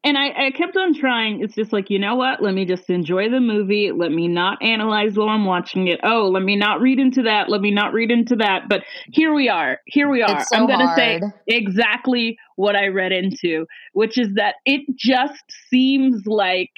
[0.04, 1.42] and I, I, kept on trying.
[1.42, 2.42] It's just like, you know what?
[2.42, 3.92] Let me just enjoy the movie.
[3.92, 6.00] Let me not analyze while I'm watching it.
[6.02, 7.48] Oh, let me not read into that.
[7.48, 8.68] Let me not read into that.
[8.68, 9.78] But here we are.
[9.86, 10.44] Here we are.
[10.44, 15.44] So I'm going to say exactly what I read into, which is that it just
[15.70, 16.70] seems like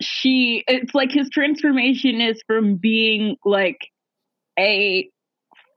[0.00, 3.78] she, it's like his transformation is from being like
[4.58, 5.08] a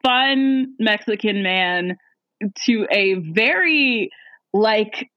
[0.04, 1.98] fun Mexican man
[2.66, 4.10] to a very
[4.52, 5.10] like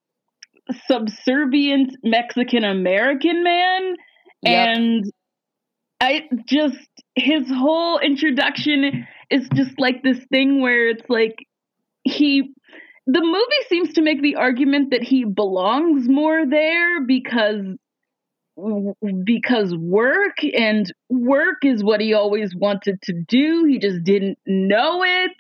[0.87, 3.97] subservient Mexican American man.
[4.43, 4.77] Yep.
[4.77, 5.13] And
[6.01, 11.37] I just, his whole introduction is just like this thing where it's like
[12.05, 12.53] he,
[13.07, 17.77] the movie seems to make the argument that he belongs more there because
[19.25, 25.05] because work and work is what he always wanted to do he just didn't know
[25.05, 25.31] it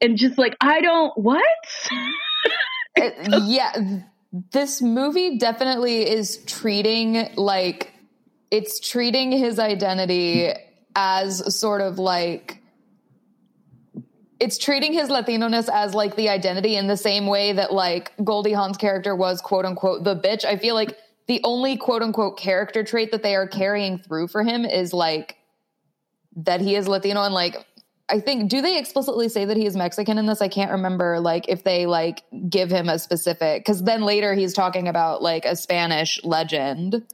[0.00, 1.42] and just like i don't what
[3.00, 3.72] uh, yeah
[4.32, 7.92] this movie definitely is treating like
[8.50, 10.52] it's treating his identity
[10.94, 12.58] as sort of like
[14.38, 18.52] it's treating his Latino-ness as like the identity in the same way that like Goldie
[18.52, 20.44] Hawn's character was quote unquote the bitch.
[20.44, 24.42] I feel like the only quote unquote character trait that they are carrying through for
[24.42, 25.36] him is like
[26.36, 27.66] that he is Latino and like
[28.10, 30.42] I think do they explicitly say that he is Mexican in this?
[30.42, 34.52] I can't remember like if they like give him a specific because then later he's
[34.52, 37.06] talking about like a Spanish legend.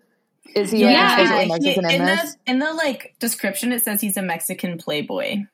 [0.54, 2.35] Is he yeah, explicitly Mexican he, in, in this?
[2.35, 5.44] The, in the like description, it says he's a Mexican playboy.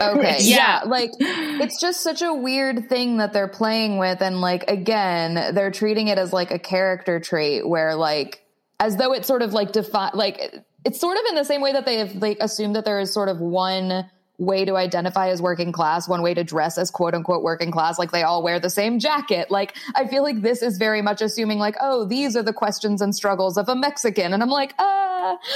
[0.00, 0.36] Okay.
[0.40, 0.56] yeah.
[0.56, 0.82] yeah.
[0.86, 4.22] Like it's just such a weird thing that they're playing with.
[4.22, 8.42] And like, again, they're treating it as like a character trait where like,
[8.80, 11.72] as though it's sort of like define, like it's sort of in the same way
[11.72, 15.42] that they have like assumed that there is sort of one way to identify as
[15.42, 18.60] working class, one way to dress as quote unquote working class, like they all wear
[18.60, 19.50] the same jacket.
[19.50, 23.02] Like, I feel like this is very much assuming, like, oh, these are the questions
[23.02, 24.32] and struggles of a Mexican.
[24.32, 25.36] And I'm like, uh,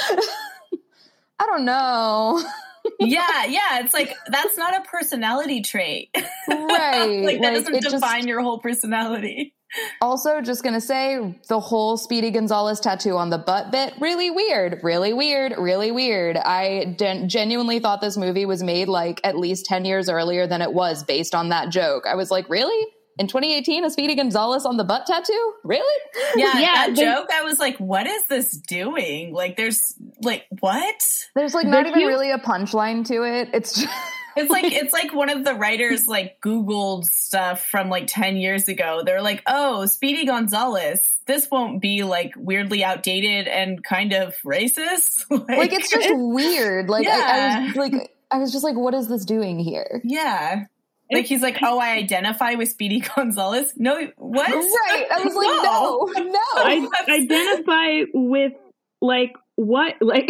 [1.39, 2.43] I don't know.
[3.01, 3.81] yeah, yeah.
[3.81, 6.15] It's like that's not a personality trait.
[6.49, 7.23] Right.
[7.25, 9.55] like that like, doesn't define just, your whole personality.
[10.01, 14.81] Also, just gonna say the whole Speedy Gonzalez tattoo on the butt bit, really weird,
[14.83, 16.37] really weird, really weird.
[16.37, 20.73] I genuinely thought this movie was made like at least 10 years earlier than it
[20.73, 22.05] was based on that joke.
[22.07, 22.87] I was like, really?
[23.19, 25.53] In 2018, a Speedy Gonzalez on the butt tattoo?
[25.65, 26.01] Really?
[26.35, 26.87] Yeah, yeah.
[26.87, 29.35] That they, joke, I was like, what is this doing?
[29.35, 30.97] Like, there's like, what?
[31.35, 33.51] There's like not even really a punchline to it.
[33.53, 33.93] It's just.
[34.37, 38.69] It's like it's like one of the writers like Googled stuff from like ten years
[38.69, 39.03] ago.
[39.05, 45.25] They're like, "Oh, Speedy Gonzalez, this won't be like weirdly outdated and kind of racist."
[45.31, 46.89] like, like, it's just weird.
[46.89, 47.59] Like yeah.
[47.59, 50.65] I, I was like, I was just like, "What is this doing here?" Yeah.
[51.11, 53.75] Like he's like, oh, I identify with Speedy Gonzalez.
[53.77, 54.49] No, what?
[54.51, 55.07] Right.
[55.11, 56.31] I was like, no, no.
[56.31, 56.41] no.
[56.55, 58.53] I identify with
[59.03, 60.29] like what like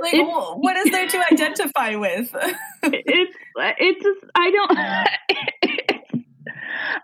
[0.00, 2.34] like what is there to identify with?
[2.82, 4.78] it's it's just I don't.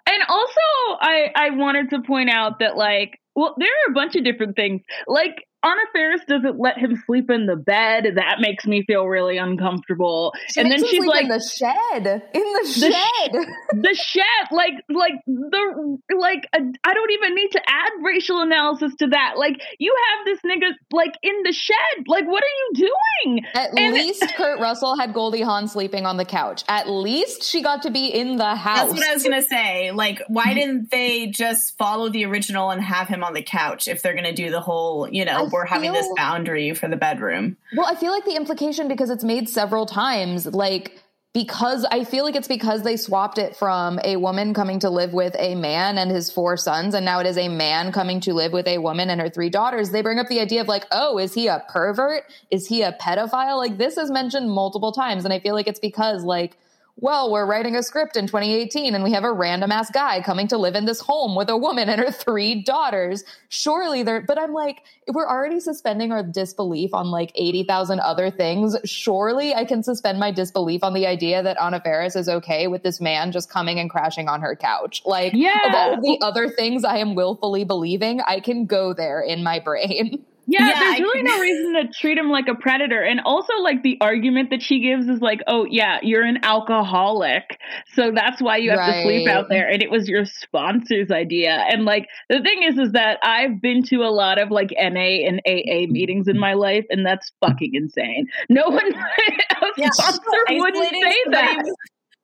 [0.07, 0.61] and also,
[1.01, 4.57] I I wanted to point out that like well, there are a bunch of different
[4.57, 4.83] things.
[5.07, 8.07] Like Anna Faris doesn't let him sleep in the bed.
[8.17, 10.33] That makes me feel really uncomfortable.
[10.49, 12.95] She and makes then him she's sleep like, in the shed, in the, The sh-
[12.95, 13.83] shed.
[13.83, 18.95] the shed like like the like uh, i don't even need to add racial analysis
[18.97, 22.89] to that like you have this nigga like in the shed like what are you
[23.25, 26.65] doing At And- least Kurt Russell had Goldie Hawn sleeping on the couch.
[26.69, 28.89] At least she got to be in the house.
[28.91, 29.91] That's what I was gonna say.
[29.93, 34.03] Like, why didn't they just follow the original and have him on the couch if
[34.03, 37.57] they're gonna do the whole, you know, I we're having this boundary for the bedroom?
[37.77, 41.03] Well, I feel like the implication because it's made several times, like
[41.35, 45.13] because I feel like it's because they swapped it from a woman coming to live
[45.13, 48.33] with a man and his four sons, and now it is a man coming to
[48.33, 49.91] live with a woman and her three daughters.
[49.91, 52.25] They bring up the idea of like, oh, is he a pervert?
[52.51, 53.59] Is he a pedophile?
[53.59, 56.57] Like this is mentioned multiple times, and I feel like it's because like.
[57.01, 60.49] Well, we're writing a script in 2018 and we have a random ass guy coming
[60.49, 63.23] to live in this home with a woman and her three daughters.
[63.51, 68.33] Surely they're, but I'm like, if we're already suspending our disbelief on like 80,000 other
[68.33, 72.67] things, surely I can suspend my disbelief on the idea that Anna Faris is okay
[72.67, 75.01] with this man just coming and crashing on her couch.
[75.05, 75.61] Like, of Yeah.
[75.73, 79.61] all of the other things I am willfully believing, I can go there in my
[79.61, 80.25] brain.
[80.49, 83.03] yeah, Yeah, there's I- really no reason to treat him like a predator.
[83.03, 87.59] And also like the argument that she gives is like oh yeah you're an alcoholic.
[87.95, 89.69] So that's why you have to sleep out there.
[89.69, 91.51] And it was your sponsor's idea.
[91.71, 95.01] And like the thing is is that i've been to a lot of like na
[95.01, 95.93] and aa mm-hmm.
[95.93, 98.27] meetings in my life and that's fucking insane.
[98.49, 98.93] No one
[99.63, 101.63] a Yeah, sponsor wouldn't say that.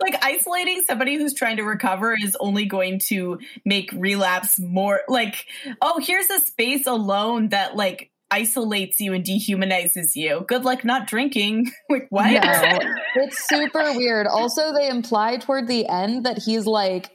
[0.01, 5.47] Like isolating somebody who's trying to recover is only going to make relapse more like,
[5.81, 10.45] oh, here's a space alone that like isolates you and dehumanizes you.
[10.49, 11.71] Good luck not drinking.
[11.89, 12.31] like what?
[12.33, 12.79] No,
[13.17, 14.27] it's super weird.
[14.27, 17.11] Also, they imply toward the end that he's like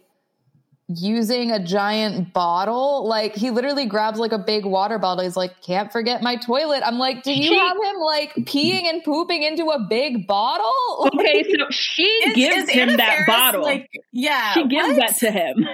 [0.88, 3.08] using a giant bottle.
[3.08, 5.24] Like he literally grabs like a big water bottle.
[5.24, 6.82] He's like, can't forget my toilet.
[6.84, 11.10] I'm like, do you She- have him like peeing and pooping into a big bottle?
[11.14, 14.54] okay so she Is- gives is him Anna that Faris, bottle Like, yeah.
[14.54, 14.98] she gives what?
[14.98, 15.68] that to him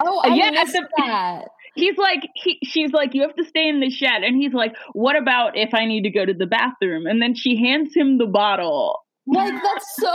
[0.00, 1.44] Oh, uh, I Yeah, missed the- that.
[1.74, 4.22] He's like he she's like you have to stay in the shed.
[4.22, 7.06] And he's like what about if i need to go to the bathroom?
[7.06, 9.00] And then she hands him the bottle.
[9.26, 10.14] Like that's so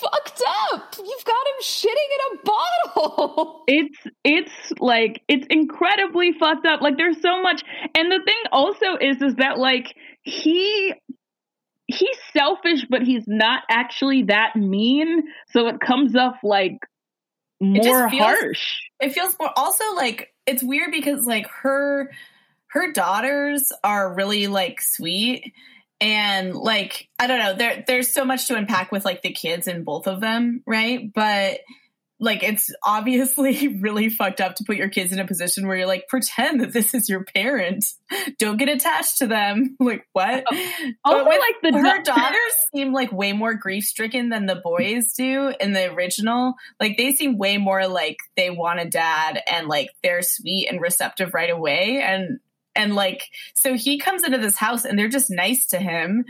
[0.00, 0.94] fucked up.
[0.96, 3.64] You've got him shitting in a bottle.
[3.66, 6.80] it's it's like it's incredibly fucked up.
[6.80, 7.62] Like there's so much
[7.94, 10.94] and the thing also is is that like he
[11.86, 15.24] he's selfish but he's not actually that mean.
[15.48, 16.78] So it comes off like
[17.60, 18.80] more feels- harsh.
[19.00, 22.10] It feels more also like it's weird because like her
[22.68, 25.52] her daughters are really like sweet
[26.00, 29.68] and like i don't know there there's so much to unpack with like the kids
[29.68, 31.12] in both of them right?
[31.12, 31.60] But
[32.20, 35.86] like it's obviously really fucked up to put your kids in a position where you're
[35.86, 37.84] like pretend that this is your parent
[38.38, 42.02] don't get attached to them like what oh, also But with like the her da-
[42.14, 46.54] daughters seem like way more grief stricken than the boys do in the original.
[46.78, 50.80] Like they seem way more like they want a dad and like they're sweet and
[50.80, 52.02] receptive right away.
[52.02, 52.40] And
[52.76, 56.24] and like so he comes into this house and they're just nice to him.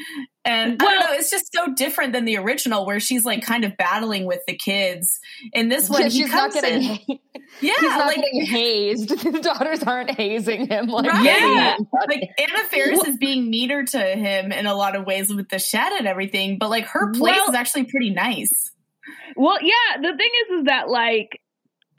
[0.45, 3.43] And I Well- don't know, it's just so different than the original where she's like
[3.45, 5.21] kind of battling with the kids.
[5.53, 6.83] In this one, Yeah, he she's not comes getting.
[6.83, 6.99] in- ha-
[7.61, 9.09] yeah, he's not like getting hazed.
[9.33, 10.87] The daughters aren't hazing him.
[10.87, 11.25] Like, Right.
[11.25, 11.77] Yeah.
[12.09, 15.59] like Anna Faris is being meaner to him in a lot of ways with the
[15.59, 18.51] shed and everything, but like her place Well- is actually pretty nice.
[19.37, 21.41] Well, yeah, the thing is, is that like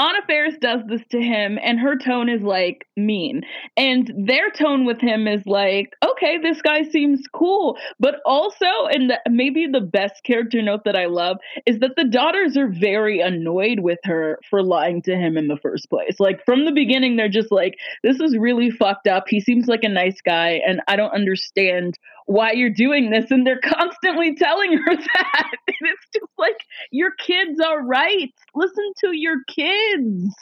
[0.02, 0.22] Anna
[0.60, 3.44] does this to him, and her tone is like mean,
[3.78, 9.12] and their tone with him is like, okay, this guy seems cool, but also, and
[9.12, 11.38] the, maybe the best character note that I love
[11.68, 15.58] is that the daughters are very annoyed with her for lying to him in the
[15.58, 16.20] first place.
[16.20, 19.26] Like from the beginning, they're just like, this is really fucked up.
[19.28, 23.46] He seems like a nice guy, and I don't understand why you're doing this, and
[23.46, 25.52] they're constantly telling her that.
[25.68, 26.58] And it's just like
[26.92, 28.34] your kids are right.
[28.56, 30.34] Listen to your kids.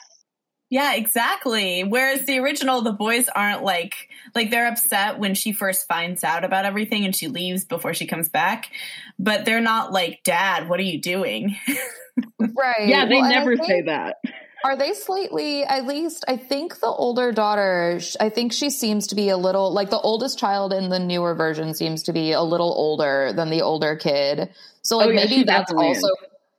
[0.70, 1.82] Yeah, exactly.
[1.82, 6.44] Whereas the original, the boys aren't like like they're upset when she first finds out
[6.44, 8.70] about everything and she leaves before she comes back,
[9.18, 11.56] but they're not like, "Dad, what are you doing?"
[12.38, 12.86] right.
[12.86, 14.18] Yeah, they Well, and I never say that.
[14.64, 19.14] Are they slightly, at least, I think the older daughter, I think she seems to
[19.14, 22.42] be a little, like the oldest child in the newer version seems to be a
[22.42, 24.50] little older than the older kid.
[24.82, 26.08] So, like, Oh, yeah, maybe that's also,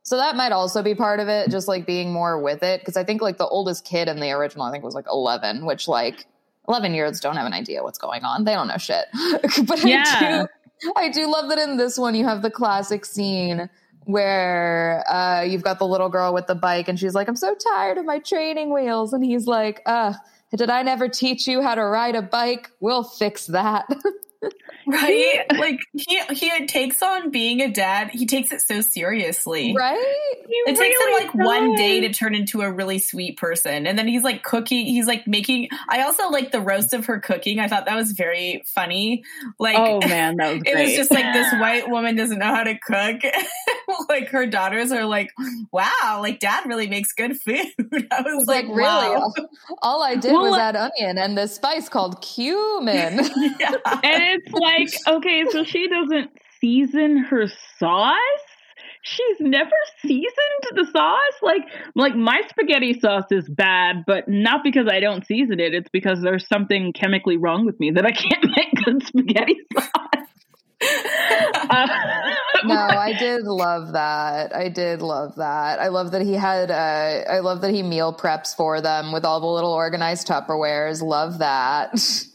[0.04, 2.84] so that might also be part of it, just like being more with it.
[2.84, 5.66] Cause I think like the oldest kid in the original, I think was like 11,
[5.66, 6.26] which like,
[6.68, 8.46] 11 year olds don't have an idea what's going on.
[8.46, 9.06] They don't know shit.
[9.68, 10.04] but Yeah.
[10.20, 10.48] I
[10.82, 13.70] do, I do love that in this one you have the classic scene
[14.12, 17.56] where uh, you've got the little girl with the bike and she's like, I'm so
[17.56, 19.14] tired of my training wheels.
[19.14, 20.14] And he's like, uh,
[20.56, 22.70] did I never teach you how to ride a bike?
[22.80, 23.88] We'll fix that.
[24.88, 25.46] Right?
[25.58, 28.10] like he he takes on being a dad.
[28.12, 29.76] He takes it so seriously.
[29.78, 29.96] right?
[30.48, 33.86] It takes him like one day to turn into a really sweet person.
[33.86, 37.20] And then he's like cooking, he's like making I also like the roast of her
[37.20, 37.60] cooking.
[37.60, 39.24] I thought that was very funny.
[39.60, 42.64] Like Oh man, that was it was just like this white woman doesn't know how
[42.64, 43.22] to cook.
[44.10, 45.32] like her daughters are like,
[45.72, 47.68] wow, like dad really makes good food.
[48.12, 48.82] I was like, like, really?
[48.82, 49.22] wow.
[49.22, 49.34] All,
[49.84, 53.20] all I did Well, was like- add onion and this spice called cumin.
[53.60, 53.76] yeah.
[54.04, 58.18] and it's like, okay, so she doesn't season her sauce.
[59.04, 59.72] She's never
[60.02, 61.42] seasoned the sauce.
[61.42, 61.64] Like,
[61.96, 65.74] like my spaghetti sauce is bad, but not because I don't season it.
[65.74, 70.28] It's because there's something chemically wrong with me that I can't make good spaghetti sauce.
[70.84, 71.88] Uh,
[72.66, 74.56] no, I did love that.
[74.56, 75.80] I did love that.
[75.80, 76.72] I love that he had.
[76.72, 81.02] Uh, I love that he meal preps for them with all the little organized Tupperwares.
[81.02, 82.00] Love that.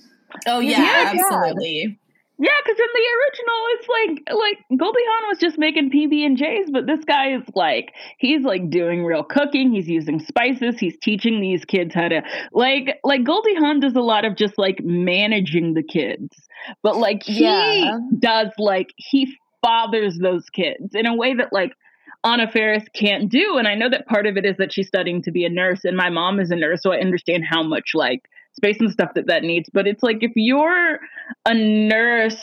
[0.47, 1.99] Oh yeah, Yeah, absolutely.
[2.39, 6.37] Yeah, because in the original, it's like like Goldie Hawn was just making PB and
[6.37, 9.73] J's, but this guy is like he's like doing real cooking.
[9.73, 10.79] He's using spices.
[10.79, 12.21] He's teaching these kids how to
[12.53, 16.37] like like Goldie Hawn does a lot of just like managing the kids,
[16.83, 17.99] but like he Yeah.
[18.19, 19.35] does like he
[19.65, 21.73] fathers those kids in a way that like
[22.23, 23.57] Anna Faris can't do.
[23.57, 25.85] And I know that part of it is that she's studying to be a nurse,
[25.85, 29.15] and my mom is a nurse, so I understand how much like space and stuff
[29.15, 29.69] that that needs.
[29.73, 30.99] But it's like if you're
[31.45, 32.41] a nurse,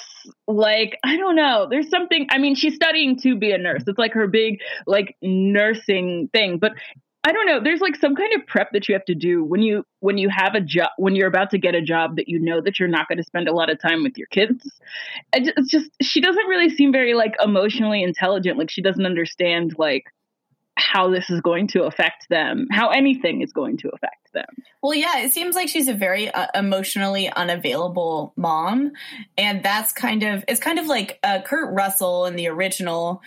[0.48, 2.28] like I don't know, there's something.
[2.30, 3.84] I mean, she's studying to be a nurse.
[3.88, 6.74] It's like her big like nursing thing, but.
[7.26, 7.62] I don't know.
[7.64, 10.28] There's like some kind of prep that you have to do when you when you
[10.28, 12.90] have a job when you're about to get a job that you know that you're
[12.90, 14.70] not going to spend a lot of time with your kids.
[15.32, 18.58] It's just she doesn't really seem very like emotionally intelligent.
[18.58, 20.04] Like she doesn't understand like
[20.76, 24.46] how this is going to affect them, how anything is going to affect them.
[24.82, 28.92] Well, yeah, it seems like she's a very uh, emotionally unavailable mom,
[29.38, 33.22] and that's kind of it's kind of like uh, Kurt Russell in the original.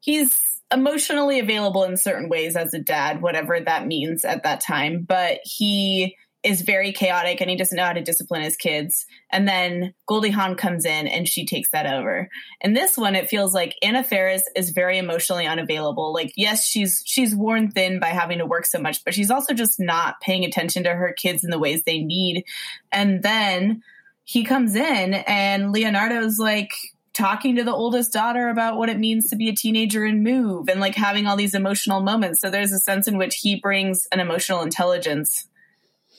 [0.00, 0.40] He's
[0.72, 5.40] emotionally available in certain ways as a dad, whatever that means at that time, but
[5.44, 9.06] he is very chaotic and he doesn't know how to discipline his kids.
[9.30, 12.28] And then Goldie Hawn comes in and she takes that over.
[12.60, 16.12] In this one, it feels like Anna Faris is very emotionally unavailable.
[16.12, 19.54] Like, yes, she's she's worn thin by having to work so much, but she's also
[19.54, 22.44] just not paying attention to her kids in the ways they need.
[22.90, 23.82] And then
[24.24, 26.72] he comes in and Leonardo's like
[27.14, 30.68] talking to the oldest daughter about what it means to be a teenager and move
[30.68, 32.40] and like having all these emotional moments.
[32.40, 35.48] So there's a sense in which he brings an emotional intelligence.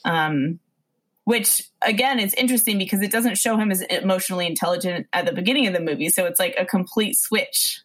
[0.04, 0.60] Um
[1.24, 5.66] which again it's interesting because it doesn't show him as emotionally intelligent at the beginning
[5.66, 7.82] of the movie so it's like a complete switch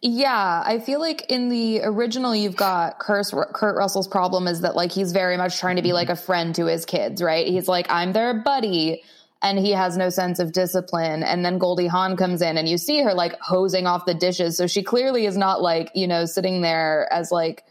[0.00, 4.76] Yeah, I feel like in the original, you've got Kurt, Kurt Russell's problem is that
[4.76, 7.46] like he's very much trying to be like a friend to his kids, right?
[7.46, 9.02] He's like, I'm their buddy.
[9.42, 11.22] And he has no sense of discipline.
[11.22, 14.56] And then Goldie Hawn comes in and you see her like hosing off the dishes.
[14.56, 17.64] So she clearly is not like, you know, sitting there as like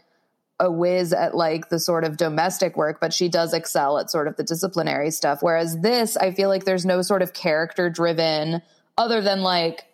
[0.60, 4.26] a whiz at like the sort of domestic work, but she does excel at sort
[4.26, 5.38] of the disciplinary stuff.
[5.40, 8.62] Whereas this, I feel like there's no sort of character driven
[8.96, 9.84] other than like,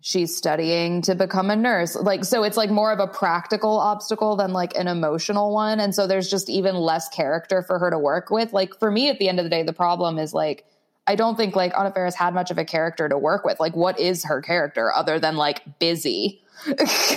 [0.00, 1.96] she's studying to become a nurse.
[1.96, 5.80] Like, so it's like more of a practical obstacle than like an emotional one.
[5.80, 8.52] And so there's just even less character for her to work with.
[8.52, 10.66] Like, for me, at the end of the day, the problem is like,
[11.06, 13.60] I don't think like Anna Faris had much of a character to work with.
[13.60, 16.40] Like, what is her character other than like busy?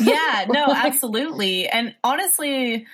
[0.01, 2.87] yeah no absolutely and honestly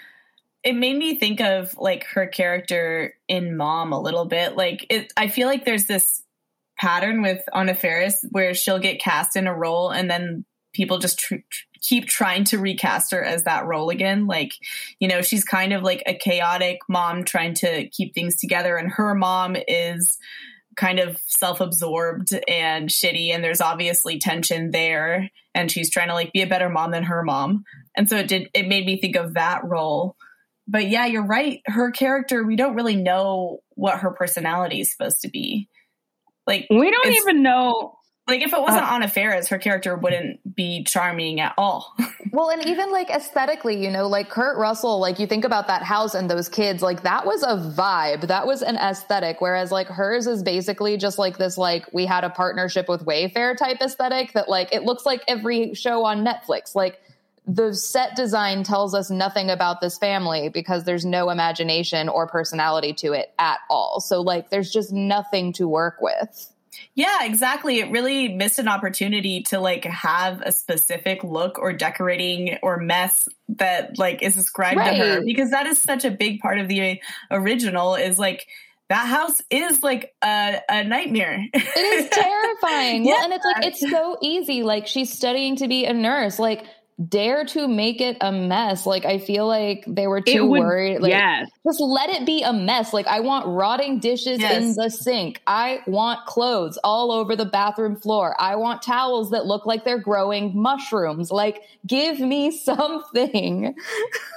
[0.61, 5.11] it made me think of like her character in mom a little bit like it
[5.15, 6.23] i feel like there's this
[6.77, 11.19] pattern with Anna Faris where she'll get cast in a role and then people just
[11.19, 14.53] tr- tr- keep trying to recast her as that role again like
[14.99, 18.91] you know she's kind of like a chaotic mom trying to keep things together and
[18.91, 20.17] her mom is
[20.76, 25.30] kind of self-absorbed and shitty and there's obviously tension there.
[25.55, 27.63] And she's trying to like be a better mom than her mom.
[27.95, 30.15] And so it did it made me think of that role.
[30.67, 31.61] But yeah you're right.
[31.65, 35.69] Her character we don't really know what her personality is supposed to be.
[36.47, 37.95] Like We don't even know.
[38.28, 41.95] Like if it wasn't Uh, Anna Faris, her character wouldn't be charming at all.
[42.34, 45.84] Well, and even like aesthetically, you know, like Kurt Russell, like you think about that
[45.84, 48.21] house and those kids, like that was a vibe.
[48.28, 49.39] That was an aesthetic.
[49.39, 53.55] Whereas like hers is basically just like this, like we had a partnership with Wayfair
[53.55, 56.74] type aesthetic that like it looks like every show on Netflix.
[56.74, 56.99] Like
[57.45, 62.93] the set design tells us nothing about this family because there's no imagination or personality
[62.93, 63.99] to it at all.
[63.99, 66.51] So like there's just nothing to work with.
[66.95, 67.80] Yeah, exactly.
[67.80, 73.28] It really missed an opportunity to like have a specific look or decorating or mess
[73.49, 74.97] that like is ascribed right.
[74.97, 76.95] to her because that is such a big part of the uh,
[77.32, 78.47] original is like
[78.89, 81.45] that house is like a, a nightmare.
[81.53, 83.05] it is terrifying.
[83.05, 83.13] yeah.
[83.13, 84.63] Well, and it's like it's so easy.
[84.63, 86.38] Like she's studying to be a nurse.
[86.38, 86.65] Like
[87.07, 88.85] dare to make it a mess.
[88.85, 90.99] Like I feel like they were too would, worried.
[90.99, 91.49] Like, yes.
[91.65, 92.93] Just let it be a mess.
[92.93, 94.61] Like I want rotting dishes yes.
[94.61, 95.41] in the sink.
[95.47, 98.35] I want clothes all over the bathroom floor.
[98.39, 101.31] I want towels that look like they're growing mushrooms.
[101.31, 103.75] Like give me something.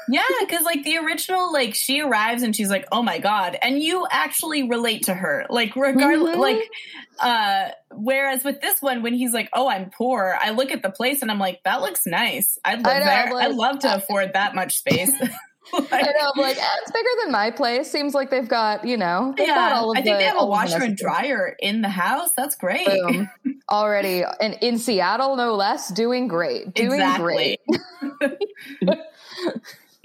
[0.09, 3.81] yeah, because like the original, like she arrives and she's like, "Oh my god," and
[3.81, 5.47] you actually relate to her.
[5.51, 6.41] Like regardless, mm-hmm.
[6.41, 6.71] like
[7.21, 10.91] uh whereas with this one when he's like oh i'm poor i look at the
[10.91, 13.95] place and i'm like that looks nice i'd love I there like, i'd love to
[13.95, 15.11] afford that much space
[15.73, 17.91] like, I know, I'm like, eh, it's bigger than my place.
[17.91, 20.25] Seems like they've got, you know, they've yeah, got all of I think the, they
[20.25, 22.31] have a washer and dryer in the house.
[22.37, 22.87] That's great.
[22.87, 23.29] Boom.
[23.71, 26.73] Already, and in Seattle, no less, doing great.
[26.75, 27.59] Doing exactly.
[28.21, 28.99] great.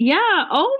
[0.04, 0.76] Yeah, all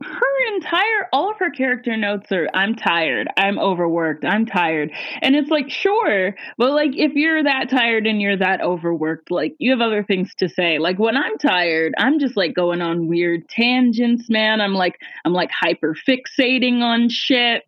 [0.00, 4.92] her entire, all of her character notes are, I'm tired, I'm overworked, I'm tired.
[5.20, 9.54] And it's like, sure, but like, if you're that tired and you're that overworked, like,
[9.58, 10.78] you have other things to say.
[10.78, 14.62] Like, when I'm tired, I'm just like going on weird tangents, man.
[14.62, 17.64] I'm like, I'm like hyper fixating on shit.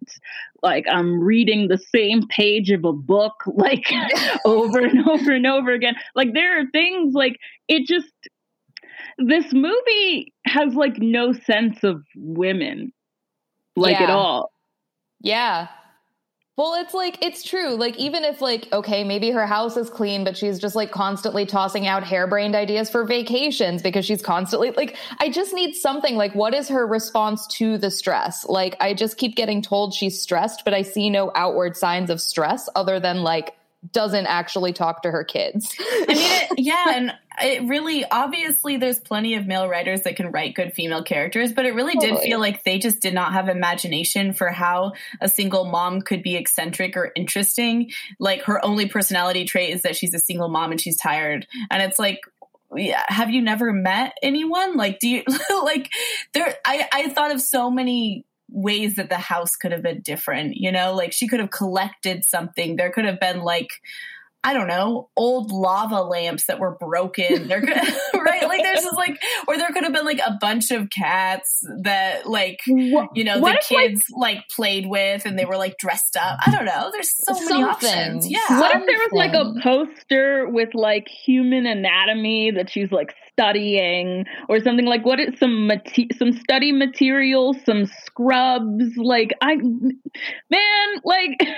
[0.62, 3.92] Like, I'm reading the same page of a book, like,
[4.46, 5.96] over and over and over again.
[6.14, 7.36] Like, there are things like,
[7.68, 8.10] it just,
[9.18, 12.92] this movie has like no sense of women
[13.76, 14.04] like yeah.
[14.04, 14.50] at all.
[15.20, 15.68] Yeah.
[16.56, 17.74] Well, it's like it's true.
[17.74, 21.46] Like even if like okay, maybe her house is clean, but she's just like constantly
[21.46, 26.32] tossing out harebrained ideas for vacations because she's constantly like I just need something like
[26.36, 28.44] what is her response to the stress?
[28.44, 32.20] Like I just keep getting told she's stressed, but I see no outward signs of
[32.20, 33.56] stress other than like
[33.92, 35.74] doesn't actually talk to her kids.
[35.80, 37.12] I mean, it, yeah, and
[37.42, 41.66] it really obviously there's plenty of male writers that can write good female characters, but
[41.66, 42.12] it really totally.
[42.12, 46.22] did feel like they just did not have imagination for how a single mom could
[46.22, 47.90] be eccentric or interesting.
[48.18, 51.82] Like her only personality trait is that she's a single mom and she's tired, and
[51.82, 52.20] it's like
[52.76, 54.76] yeah, have you never met anyone?
[54.76, 55.22] Like, do you
[55.62, 55.90] like
[56.32, 56.54] there?
[56.64, 58.24] I I thought of so many
[58.54, 60.56] ways that the house could have been different.
[60.56, 62.76] You know, like she could have collected something.
[62.76, 63.82] There could have been like
[64.44, 67.48] I don't know, old lava lamps that were broken.
[67.48, 67.70] There could,
[68.14, 68.46] right?
[68.46, 69.18] Like there's just like,
[69.48, 73.40] or there could have been like a bunch of cats that like, what, you know,
[73.40, 76.38] the kids like, like, played with and they were like dressed up.
[76.46, 76.90] I don't know.
[76.92, 77.56] There's so something.
[77.56, 78.30] many options.
[78.30, 78.60] Yeah.
[78.60, 84.26] What if there was like a poster with like human anatomy that she's like studying
[84.50, 88.94] or something like what is some mate- some study materials, some scrubs?
[88.98, 91.38] Like I, man, like.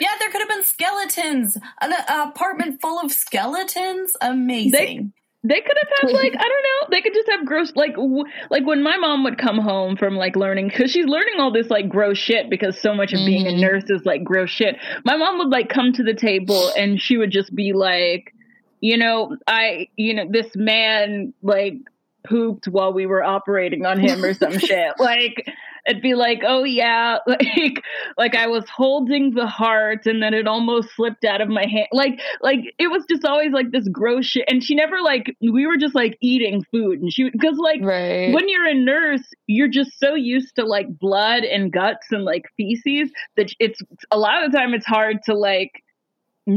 [0.00, 1.56] Yeah, there could have been skeletons.
[1.80, 4.14] An, an apartment full of skeletons.
[4.20, 5.12] Amazing.
[5.42, 6.88] They, they could have had like I don't know.
[6.90, 10.16] They could just have gross like w- like when my mom would come home from
[10.16, 13.26] like learning because she's learning all this like gross shit because so much of mm-hmm.
[13.26, 13.60] being a mm-hmm.
[13.60, 14.76] nurse is like gross shit.
[15.04, 18.34] My mom would like come to the table and she would just be like,
[18.80, 21.78] you know, I you know this man like
[22.26, 24.92] pooped while we were operating on him or some shit.
[24.98, 25.46] Like
[25.86, 27.82] it'd be like, oh yeah, like
[28.16, 31.88] like I was holding the heart and then it almost slipped out of my hand.
[31.92, 34.44] Like like it was just always like this gross shit.
[34.48, 38.32] And she never like we were just like eating food and she because like right.
[38.32, 42.46] when you're a nurse, you're just so used to like blood and guts and like
[42.56, 45.82] feces that it's a lot of the time it's hard to like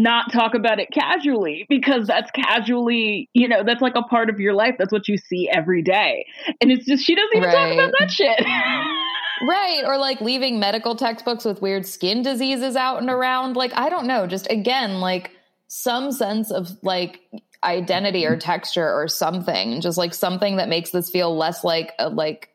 [0.01, 4.39] not talk about it casually because that's casually, you know, that's like a part of
[4.39, 4.75] your life.
[4.79, 6.25] That's what you see every day.
[6.61, 7.53] And it's just, she doesn't even right.
[7.53, 8.39] talk about that shit.
[9.47, 9.83] right.
[9.85, 13.55] Or like leaving medical textbooks with weird skin diseases out and around.
[13.55, 14.25] Like, I don't know.
[14.25, 15.31] Just again, like
[15.67, 17.21] some sense of like
[17.63, 19.79] identity or texture or something.
[19.79, 22.49] Just like something that makes this feel less like a like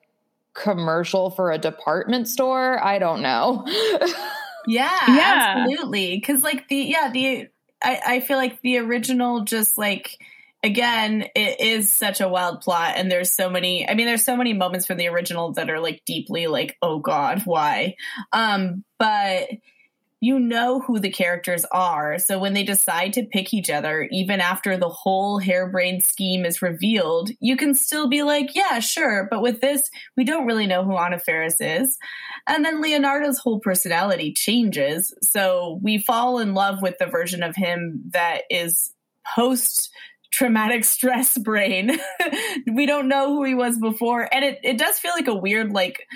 [0.54, 2.82] commercial for a department store.
[2.82, 3.64] I don't know.
[4.68, 6.16] Yeah, yeah, absolutely.
[6.16, 7.48] Because like the yeah the
[7.82, 10.16] I, I feel like the original just like
[10.62, 14.36] again it is such a wild plot and there's so many i mean there's so
[14.36, 17.94] many moments from the original that are like deeply like oh god why
[18.32, 19.48] um but
[20.20, 22.18] you know who the characters are.
[22.18, 26.60] So when they decide to pick each other, even after the whole harebrained scheme is
[26.60, 29.28] revealed, you can still be like, yeah, sure.
[29.30, 31.96] But with this, we don't really know who Anna Faris is.
[32.48, 35.14] And then Leonardo's whole personality changes.
[35.22, 38.92] So we fall in love with the version of him that is
[39.36, 39.90] post
[40.32, 41.98] traumatic stress brain.
[42.72, 44.26] we don't know who he was before.
[44.32, 46.06] And it, it does feel like a weird, like,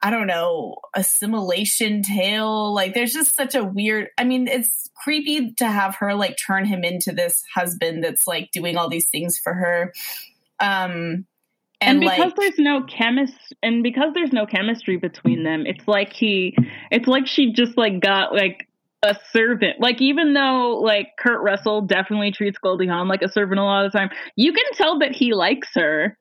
[0.00, 2.72] I don't know, assimilation tale.
[2.72, 6.66] Like there's just such a weird I mean, it's creepy to have her like turn
[6.66, 9.92] him into this husband that's like doing all these things for her.
[10.60, 11.26] Um
[11.80, 15.86] and, and because like, there's no chemist and because there's no chemistry between them, it's
[15.86, 16.56] like he
[16.90, 18.68] it's like she just like got like
[19.02, 19.80] a servant.
[19.80, 23.86] Like even though like Kurt Russell definitely treats Goldie Hawn like a servant a lot
[23.86, 26.18] of the time, you can tell that he likes her.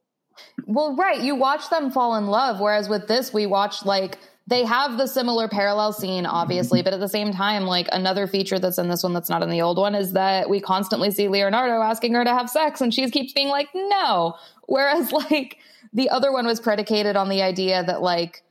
[0.66, 1.22] Well, right.
[1.22, 5.08] You watch them fall in love, whereas with this, we watch like they have the
[5.08, 9.04] similar parallel scene, obviously, but at the same time, like another feature that's in this
[9.04, 12.24] one that's not in the old one is that we constantly see Leonardo asking her
[12.24, 14.36] to have sex, and she keeps being like, no.
[14.68, 15.58] Whereas, like,
[15.92, 18.44] the other one was predicated on the idea that, like,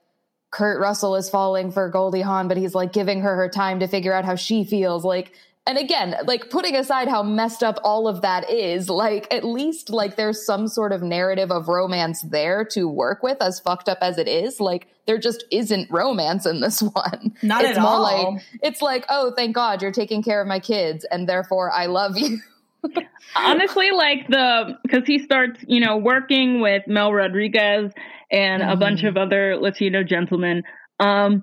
[0.51, 3.89] Kurt Russell is falling for Goldie Hawn, but he's like giving her her time to
[3.89, 5.05] figure out how she feels.
[5.05, 5.33] Like,
[5.67, 9.91] and again, like putting aside how messed up all of that is, like at least
[9.91, 13.99] like there's some sort of narrative of romance there to work with, as fucked up
[14.01, 14.61] as it is.
[14.61, 17.35] Like there just isn't romance in this one.
[17.43, 18.03] Not it's at more all.
[18.35, 21.87] Like it's like, oh, thank God you're taking care of my kids, and therefore I
[21.87, 22.39] love you.
[23.37, 27.93] Honestly, like the because he starts, you know, working with Mel Rodriguez
[28.31, 28.73] and mm.
[28.73, 29.09] a bunch mm-hmm.
[29.09, 30.63] of other Latino gentlemen.
[31.01, 31.43] Um,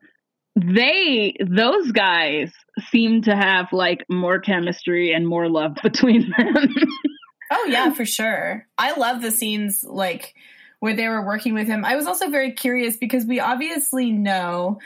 [0.55, 2.51] they those guys
[2.89, 6.67] seem to have like more chemistry and more love between them.
[7.51, 8.65] oh yeah, for sure.
[8.77, 10.35] I love the scenes like
[10.83, 11.85] where they were working with him.
[11.85, 14.79] I was also very curious because we obviously know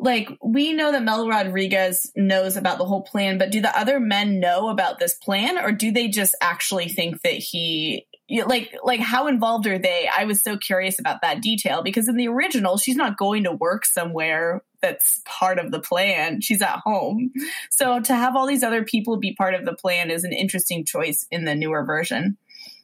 [0.00, 4.00] like we know that Mel Rodriguez knows about the whole plan, but do the other
[4.00, 8.06] men know about this plan or do they just actually think that he
[8.46, 10.08] like like how involved are they?
[10.08, 13.52] I was so curious about that detail because in the original she's not going to
[13.52, 16.40] work somewhere that's part of the plan.
[16.40, 17.30] She's at home.
[17.70, 20.86] So to have all these other people be part of the plan is an interesting
[20.86, 22.38] choice in the newer version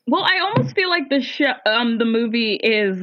[0.07, 3.03] well i almost feel like the show um the movie is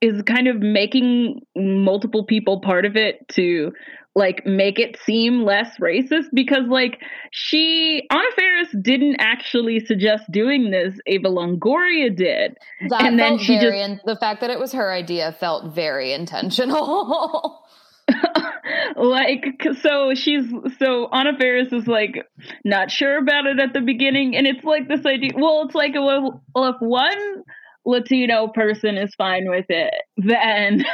[0.00, 3.72] is kind of making multiple people part of it to
[4.16, 6.98] like make it seem less racist because like
[7.30, 10.98] she Anna Faris didn't actually suggest doing this.
[11.06, 12.56] Eva Longoria did.
[12.88, 17.62] That and then she just the fact that it was her idea felt very intentional
[18.96, 19.44] like
[19.80, 20.44] so she's
[20.78, 22.24] so Anna Faris is like
[22.64, 25.94] not sure about it at the beginning and it's like this idea well it's like
[25.94, 27.44] well, well if one
[27.86, 30.84] Latino person is fine with it, then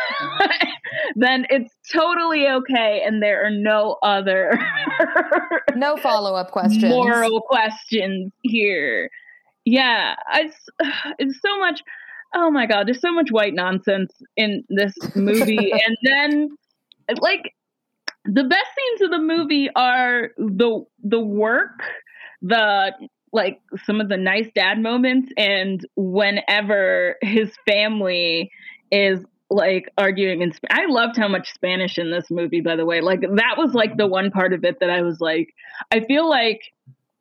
[1.17, 4.59] then it's totally okay and there are no other
[5.75, 6.85] no follow-up questions.
[6.85, 9.11] Moral questions here.
[9.65, 10.69] Yeah, it's
[11.19, 11.83] it's so much
[12.35, 16.51] oh my god, there's so much white nonsense in this movie and then
[17.21, 17.55] like
[18.25, 21.83] the best scenes of the movie are the the work,
[22.43, 22.93] the
[23.33, 28.51] like some of the nice dad moments and whenever his family
[28.91, 32.87] is like arguing in Sp- I loved how much Spanish in this movie by the
[32.87, 33.01] way.
[33.01, 35.55] Like that was like the one part of it that I was like
[35.91, 36.61] I feel like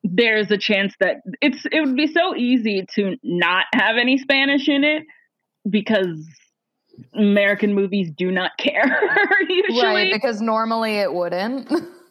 [0.03, 4.67] there's a chance that it's it would be so easy to not have any Spanish
[4.67, 5.03] in it
[5.69, 6.25] because
[7.13, 9.09] American movies do not care
[9.49, 11.71] usually right because normally it wouldn't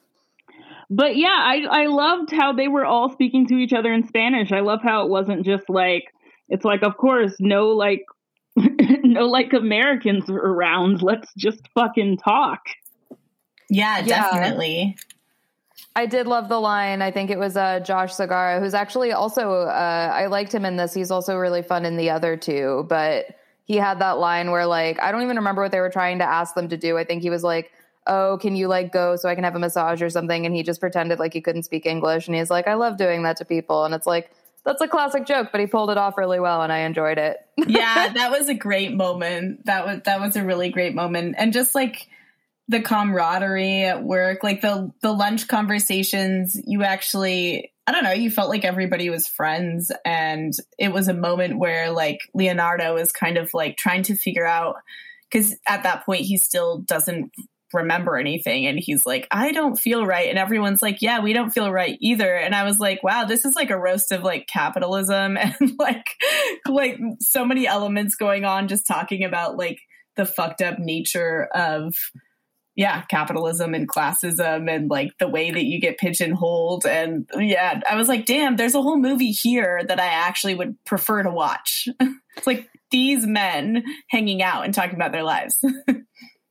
[0.90, 4.50] but yeah, I I loved how they were all speaking to each other in Spanish.
[4.50, 6.12] I love how it wasn't just like
[6.48, 8.04] it's like of course no like
[8.56, 11.00] no like Americans around.
[11.00, 12.60] Let's just fucking talk.
[13.70, 14.96] Yeah, definitely.
[14.98, 15.04] Yeah.
[15.96, 17.02] I did love the line.
[17.02, 20.76] I think it was uh, Josh Segarra, who's actually also, uh, I liked him in
[20.76, 20.94] this.
[20.94, 23.26] He's also really fun in the other two, but
[23.70, 26.24] he had that line where, like, I don't even remember what they were trying to
[26.24, 26.98] ask them to do.
[26.98, 27.70] I think he was like,
[28.04, 30.44] oh, can you like go so I can have a massage or something?
[30.44, 32.26] And he just pretended like he couldn't speak English.
[32.26, 33.84] And he's like, I love doing that to people.
[33.84, 34.32] And it's like,
[34.64, 37.36] that's a classic joke, but he pulled it off really well and I enjoyed it.
[37.68, 39.64] yeah, that was a great moment.
[39.66, 41.36] That was that was a really great moment.
[41.38, 42.08] And just like
[42.66, 48.30] the camaraderie at work, like the the lunch conversations, you actually I don't know, you
[48.30, 53.36] felt like everybody was friends and it was a moment where like Leonardo is kind
[53.36, 54.76] of like trying to figure out
[55.28, 57.32] because at that point he still doesn't
[57.72, 61.50] remember anything and he's like i don't feel right and everyone's like yeah we don't
[61.50, 64.48] feel right either and i was like wow this is like a roast of like
[64.48, 66.06] capitalism and like
[66.68, 69.78] like so many elements going on just talking about like
[70.16, 71.94] the fucked up nature of
[72.80, 77.94] yeah capitalism and classism and like the way that you get pigeonholed and yeah i
[77.94, 81.86] was like damn there's a whole movie here that i actually would prefer to watch
[82.36, 85.62] it's like these men hanging out and talking about their lives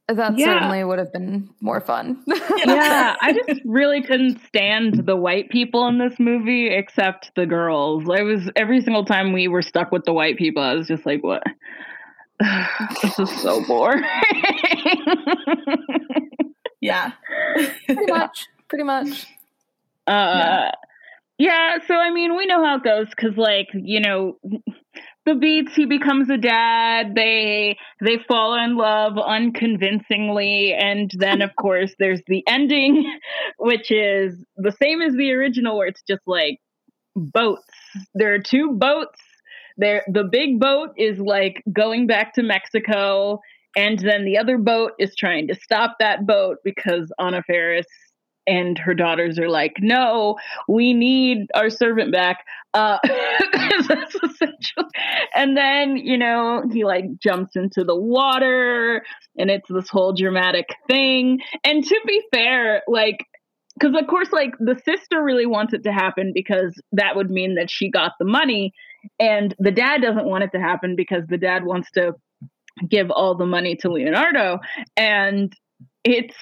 [0.08, 0.46] That Yeah.
[0.56, 2.24] certainly would have been more fun.
[2.66, 8.10] yeah, I just really couldn't stand the white people in this movie except the girls.
[8.10, 11.06] I was every single time we were stuck with the white people, I was just
[11.06, 11.44] like, what?
[13.02, 14.04] This is so boring.
[16.82, 17.12] Yeah.
[17.86, 18.48] pretty much.
[18.68, 19.28] Pretty much.
[20.08, 20.72] Uh,
[21.38, 21.78] yeah.
[21.88, 24.38] So I mean, we know how it goes because, like, you know,
[25.26, 25.76] the beats.
[25.76, 27.16] He becomes a dad.
[27.16, 33.20] They they fall in love unconvincingly, and then of course there's the ending,
[33.58, 36.60] which is the same as the original, where it's just like
[37.16, 37.64] boats.
[38.14, 39.20] There are two boats.
[39.80, 43.40] There, the big boat is like going back to Mexico,
[43.76, 47.88] and then the other boat is trying to stop that boat because Anna Faris
[48.46, 52.44] and her daughters are like, no, we need our servant back.
[52.74, 52.98] Uh,
[53.88, 54.84] that's essential.
[55.36, 59.04] And then, you know, he like jumps into the water
[59.38, 61.40] and it's this whole dramatic thing.
[61.64, 63.20] And to be fair, like,
[63.80, 67.56] because of course, like the sister really wants it to happen because that would mean
[67.56, 68.74] that she got the money.
[69.20, 72.14] And the dad doesn't want it to happen because the dad wants to
[72.88, 74.60] give all the money to Leonardo.
[74.96, 75.54] And
[76.04, 76.36] it's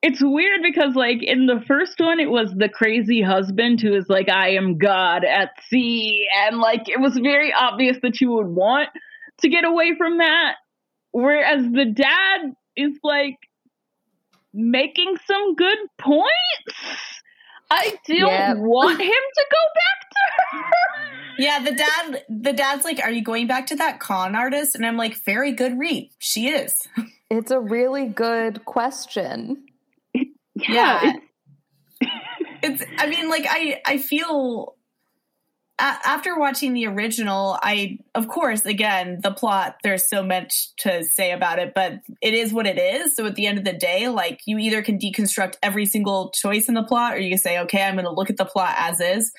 [0.00, 4.08] it's weird because like in the first one it was the crazy husband who is
[4.08, 6.26] like i am god at sea.
[6.44, 8.88] And like it was very obvious that you would want
[9.40, 10.54] to get away from that.
[11.12, 13.36] Whereas the dad is like
[14.52, 17.18] making some good points
[17.70, 18.54] i don't Yeah.
[18.54, 23.22] want him to go back to her Yeah, the dad the dad's like, Are you
[23.22, 24.74] going back to that con artist?
[24.74, 26.10] And I'm like, Very good read.
[26.18, 26.74] She is.
[27.30, 29.64] It's a really good question.
[30.56, 31.00] Yeah.
[31.04, 31.22] it's-
[32.62, 34.77] It's I mean, like I I feel a-
[35.78, 39.76] after watching the original, I of course again the plot.
[39.82, 43.14] There's so much to say about it, but it is what it is.
[43.14, 46.68] So at the end of the day, like you either can deconstruct every single choice
[46.68, 48.74] in the plot, or you can say, okay, I'm going to look at the plot
[48.76, 49.32] as is.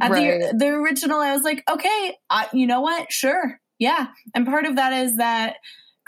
[0.00, 0.40] At Right.
[0.40, 3.12] the the original, I was like, okay, I, you know what?
[3.12, 4.08] Sure, yeah.
[4.34, 5.56] And part of that is that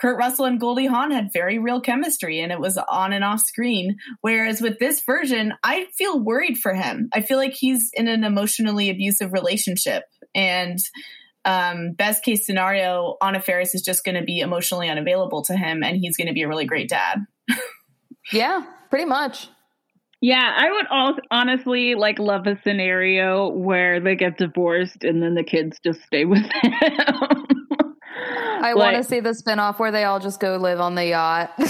[0.04, 3.40] Kurt Russell and Goldie Hawn had very real chemistry and it was on and off
[3.40, 3.96] screen.
[4.20, 7.08] Whereas with this version, I feel worried for him.
[7.14, 10.04] I feel like he's in an emotionally abusive relationship.
[10.34, 10.78] And
[11.46, 15.82] um, best case scenario, Anna Faris is just going to be emotionally unavailable to him
[15.82, 17.20] and he's going to be a really great dad.
[18.32, 19.48] Yeah, pretty much.
[20.22, 25.34] Yeah, I would also honestly like love a scenario where they get divorced and then
[25.34, 27.63] the kids just stay with him.
[28.64, 31.52] I want to see the spinoff where they all just go live on the yacht.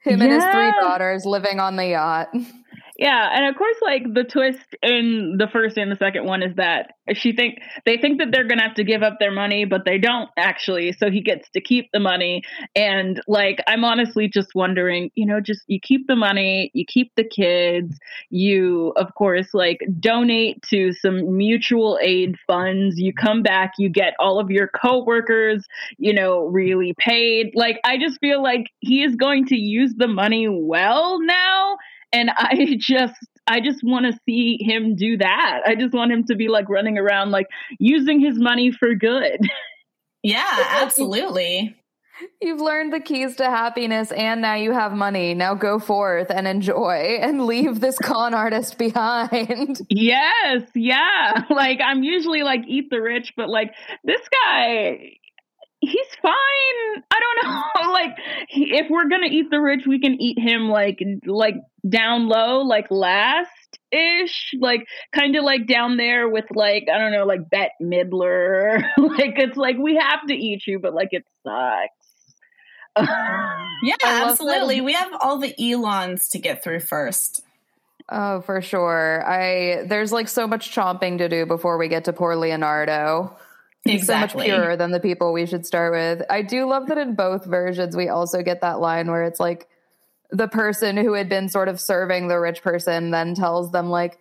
[0.00, 2.28] Him and his three daughters living on the yacht.
[2.96, 6.54] Yeah, and of course, like the twist in the first and the second one is
[6.56, 9.84] that she think they think that they're gonna have to give up their money, but
[9.84, 10.92] they don't actually.
[10.92, 12.42] So he gets to keep the money,
[12.76, 17.10] and like I'm honestly just wondering, you know, just you keep the money, you keep
[17.16, 17.98] the kids,
[18.30, 23.00] you of course like donate to some mutual aid funds.
[23.00, 25.66] You come back, you get all of your coworkers,
[25.98, 27.54] you know, really paid.
[27.56, 31.76] Like I just feel like he is going to use the money well now
[32.14, 33.14] and I just
[33.46, 35.60] I just want to see him do that.
[35.66, 37.46] I just want him to be like running around like
[37.78, 39.40] using his money for good.
[40.26, 41.76] Yeah, absolutely.
[42.40, 45.34] You've learned the keys to happiness and now you have money.
[45.34, 49.82] Now go forth and enjoy and leave this con artist behind.
[49.90, 51.44] yes, yeah.
[51.50, 55.18] Like I'm usually like eat the rich, but like this guy
[55.86, 57.02] he's fine.
[57.10, 57.92] I don't know.
[57.92, 58.16] like
[58.48, 61.56] if we're going to eat the rich, we can eat him like like
[61.88, 63.50] down low, like last
[63.92, 68.82] ish, like kind of like down there with like I don't know, like Bette Midler.
[68.98, 72.04] like it's like we have to eat you, but like it sucks.
[73.82, 74.76] Yeah, absolutely.
[74.76, 74.84] that.
[74.84, 77.42] We have all the Elons to get through first.
[78.08, 79.22] Oh, for sure.
[79.26, 83.36] I there's like so much chomping to do before we get to poor Leonardo.
[83.84, 86.26] He's so much purer than the people we should start with.
[86.30, 89.68] I do love that in both versions we also get that line where it's like
[90.30, 94.18] the person who had been sort of serving the rich person then tells them like,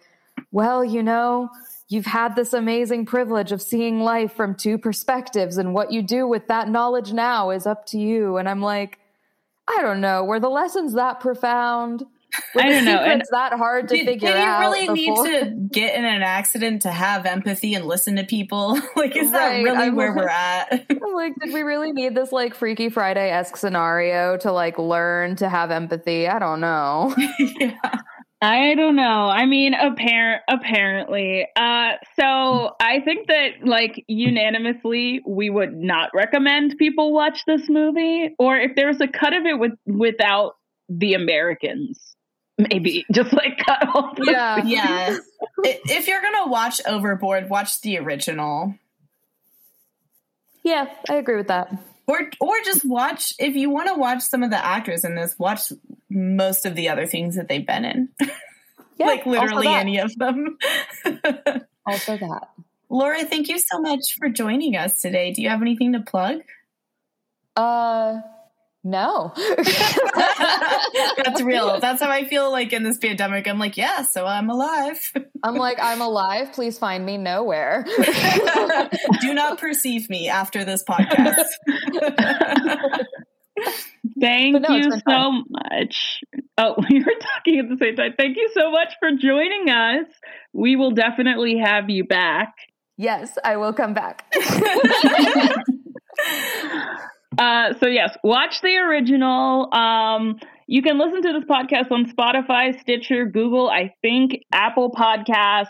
[0.52, 1.50] "Well, you know,
[1.88, 6.28] you've had this amazing privilege of seeing life from two perspectives and what you do
[6.28, 9.00] with that knowledge now is up to you." And I'm like,
[9.68, 12.06] I don't know, were the lessons that profound?
[12.56, 14.60] Were I don't know, and- secrets that hard to Did, figure did you out?
[14.62, 15.24] really before?
[15.28, 18.80] need to get in an accident to have empathy and listen to people?
[18.96, 20.86] like, is that really I'm where like- we're at?
[21.14, 25.48] Like, did we really need this like Freaky Friday esque scenario to like learn to
[25.48, 26.28] have empathy?
[26.28, 27.16] I don't know.
[27.40, 27.78] yeah.
[28.42, 29.30] I don't know.
[29.30, 31.48] I mean, apparent apparently.
[31.56, 38.36] Uh, so I think that like unanimously, we would not recommend people watch this movie.
[38.40, 40.56] Or if there was a cut of it with without
[40.90, 42.16] the Americans,
[42.58, 44.16] maybe just like cut off.
[44.16, 44.56] the Yeah.
[44.62, 44.72] scenes.
[44.72, 45.18] Yeah.
[45.66, 48.76] If you're gonna watch Overboard, watch the original.
[50.64, 51.72] Yeah, I agree with that.
[52.08, 55.38] Or or just watch if you want to watch some of the actors in this,
[55.40, 55.72] watch
[56.10, 58.10] most of the other things that they've been in.
[59.00, 60.58] Yeah, like literally any of them.
[61.86, 62.50] Also that.
[62.90, 65.32] Laura, thank you so much for joining us today.
[65.34, 66.42] Do you have anything to plug?
[67.56, 68.22] Uh,
[68.84, 69.32] no.
[69.58, 71.80] That's real.
[71.80, 73.48] That's how I feel like in this pandemic.
[73.48, 75.14] I'm like, yeah, so I'm alive.
[75.44, 76.52] I'm like, I'm alive.
[76.52, 77.86] Please find me nowhere.
[79.22, 81.46] Do not perceive me after this podcast.
[84.20, 85.44] Thank no, you so fun.
[85.50, 86.22] much.
[86.58, 88.14] Oh, we were talking at the same time.
[88.18, 90.08] Thank you so much for joining us.
[90.52, 92.54] We will definitely have you back.
[92.98, 94.26] yes, I will come back.
[97.38, 99.74] Uh, so yes, watch the original.
[99.74, 105.68] Um, you can listen to this podcast on Spotify, Stitcher, Google, I think Apple Podcasts.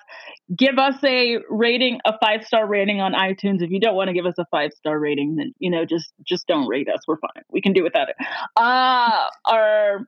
[0.56, 3.62] Give us a rating, a five star rating on iTunes.
[3.62, 6.14] If you don't want to give us a five star rating, then you know just
[6.28, 7.02] just don't rate us.
[7.08, 7.44] We're fine.
[7.50, 8.16] We can do without it.
[8.56, 10.08] Uh, our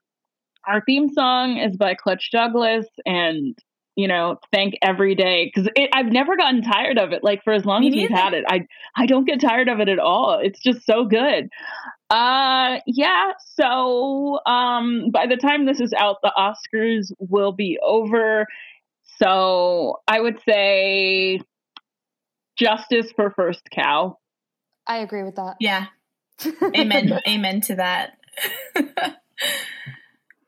[0.68, 3.58] our theme song is by Clutch Douglas, and
[3.96, 7.24] you know, thank every day because I've never gotten tired of it.
[7.24, 9.80] Like for as long Me as we've had it, I I don't get tired of
[9.80, 10.40] it at all.
[10.42, 11.50] It's just so good.
[12.10, 18.46] Uh yeah, so um by the time this is out the Oscars will be over.
[19.18, 21.40] So I would say
[22.58, 24.18] justice for first cow.
[24.86, 25.56] I agree with that.
[25.60, 25.86] yeah.
[26.76, 27.18] Amen.
[27.28, 28.18] Amen to that.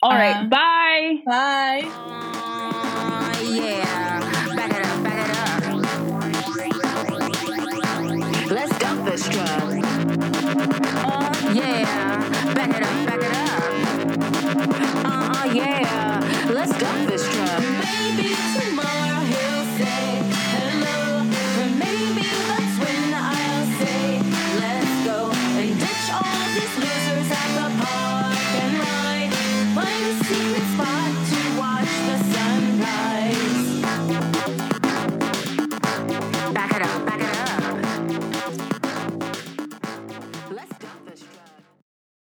[0.03, 1.23] All right, Uh, bye.
[1.25, 2.73] Bye.
[3.58, 4.55] Yeah.
[4.55, 5.64] Back it up, back it up.
[8.51, 9.08] Let's dump.
[10.97, 12.53] Uh, yeah.
[12.53, 13.72] Back it up, back it up.
[15.05, 16.07] Uh, yeah.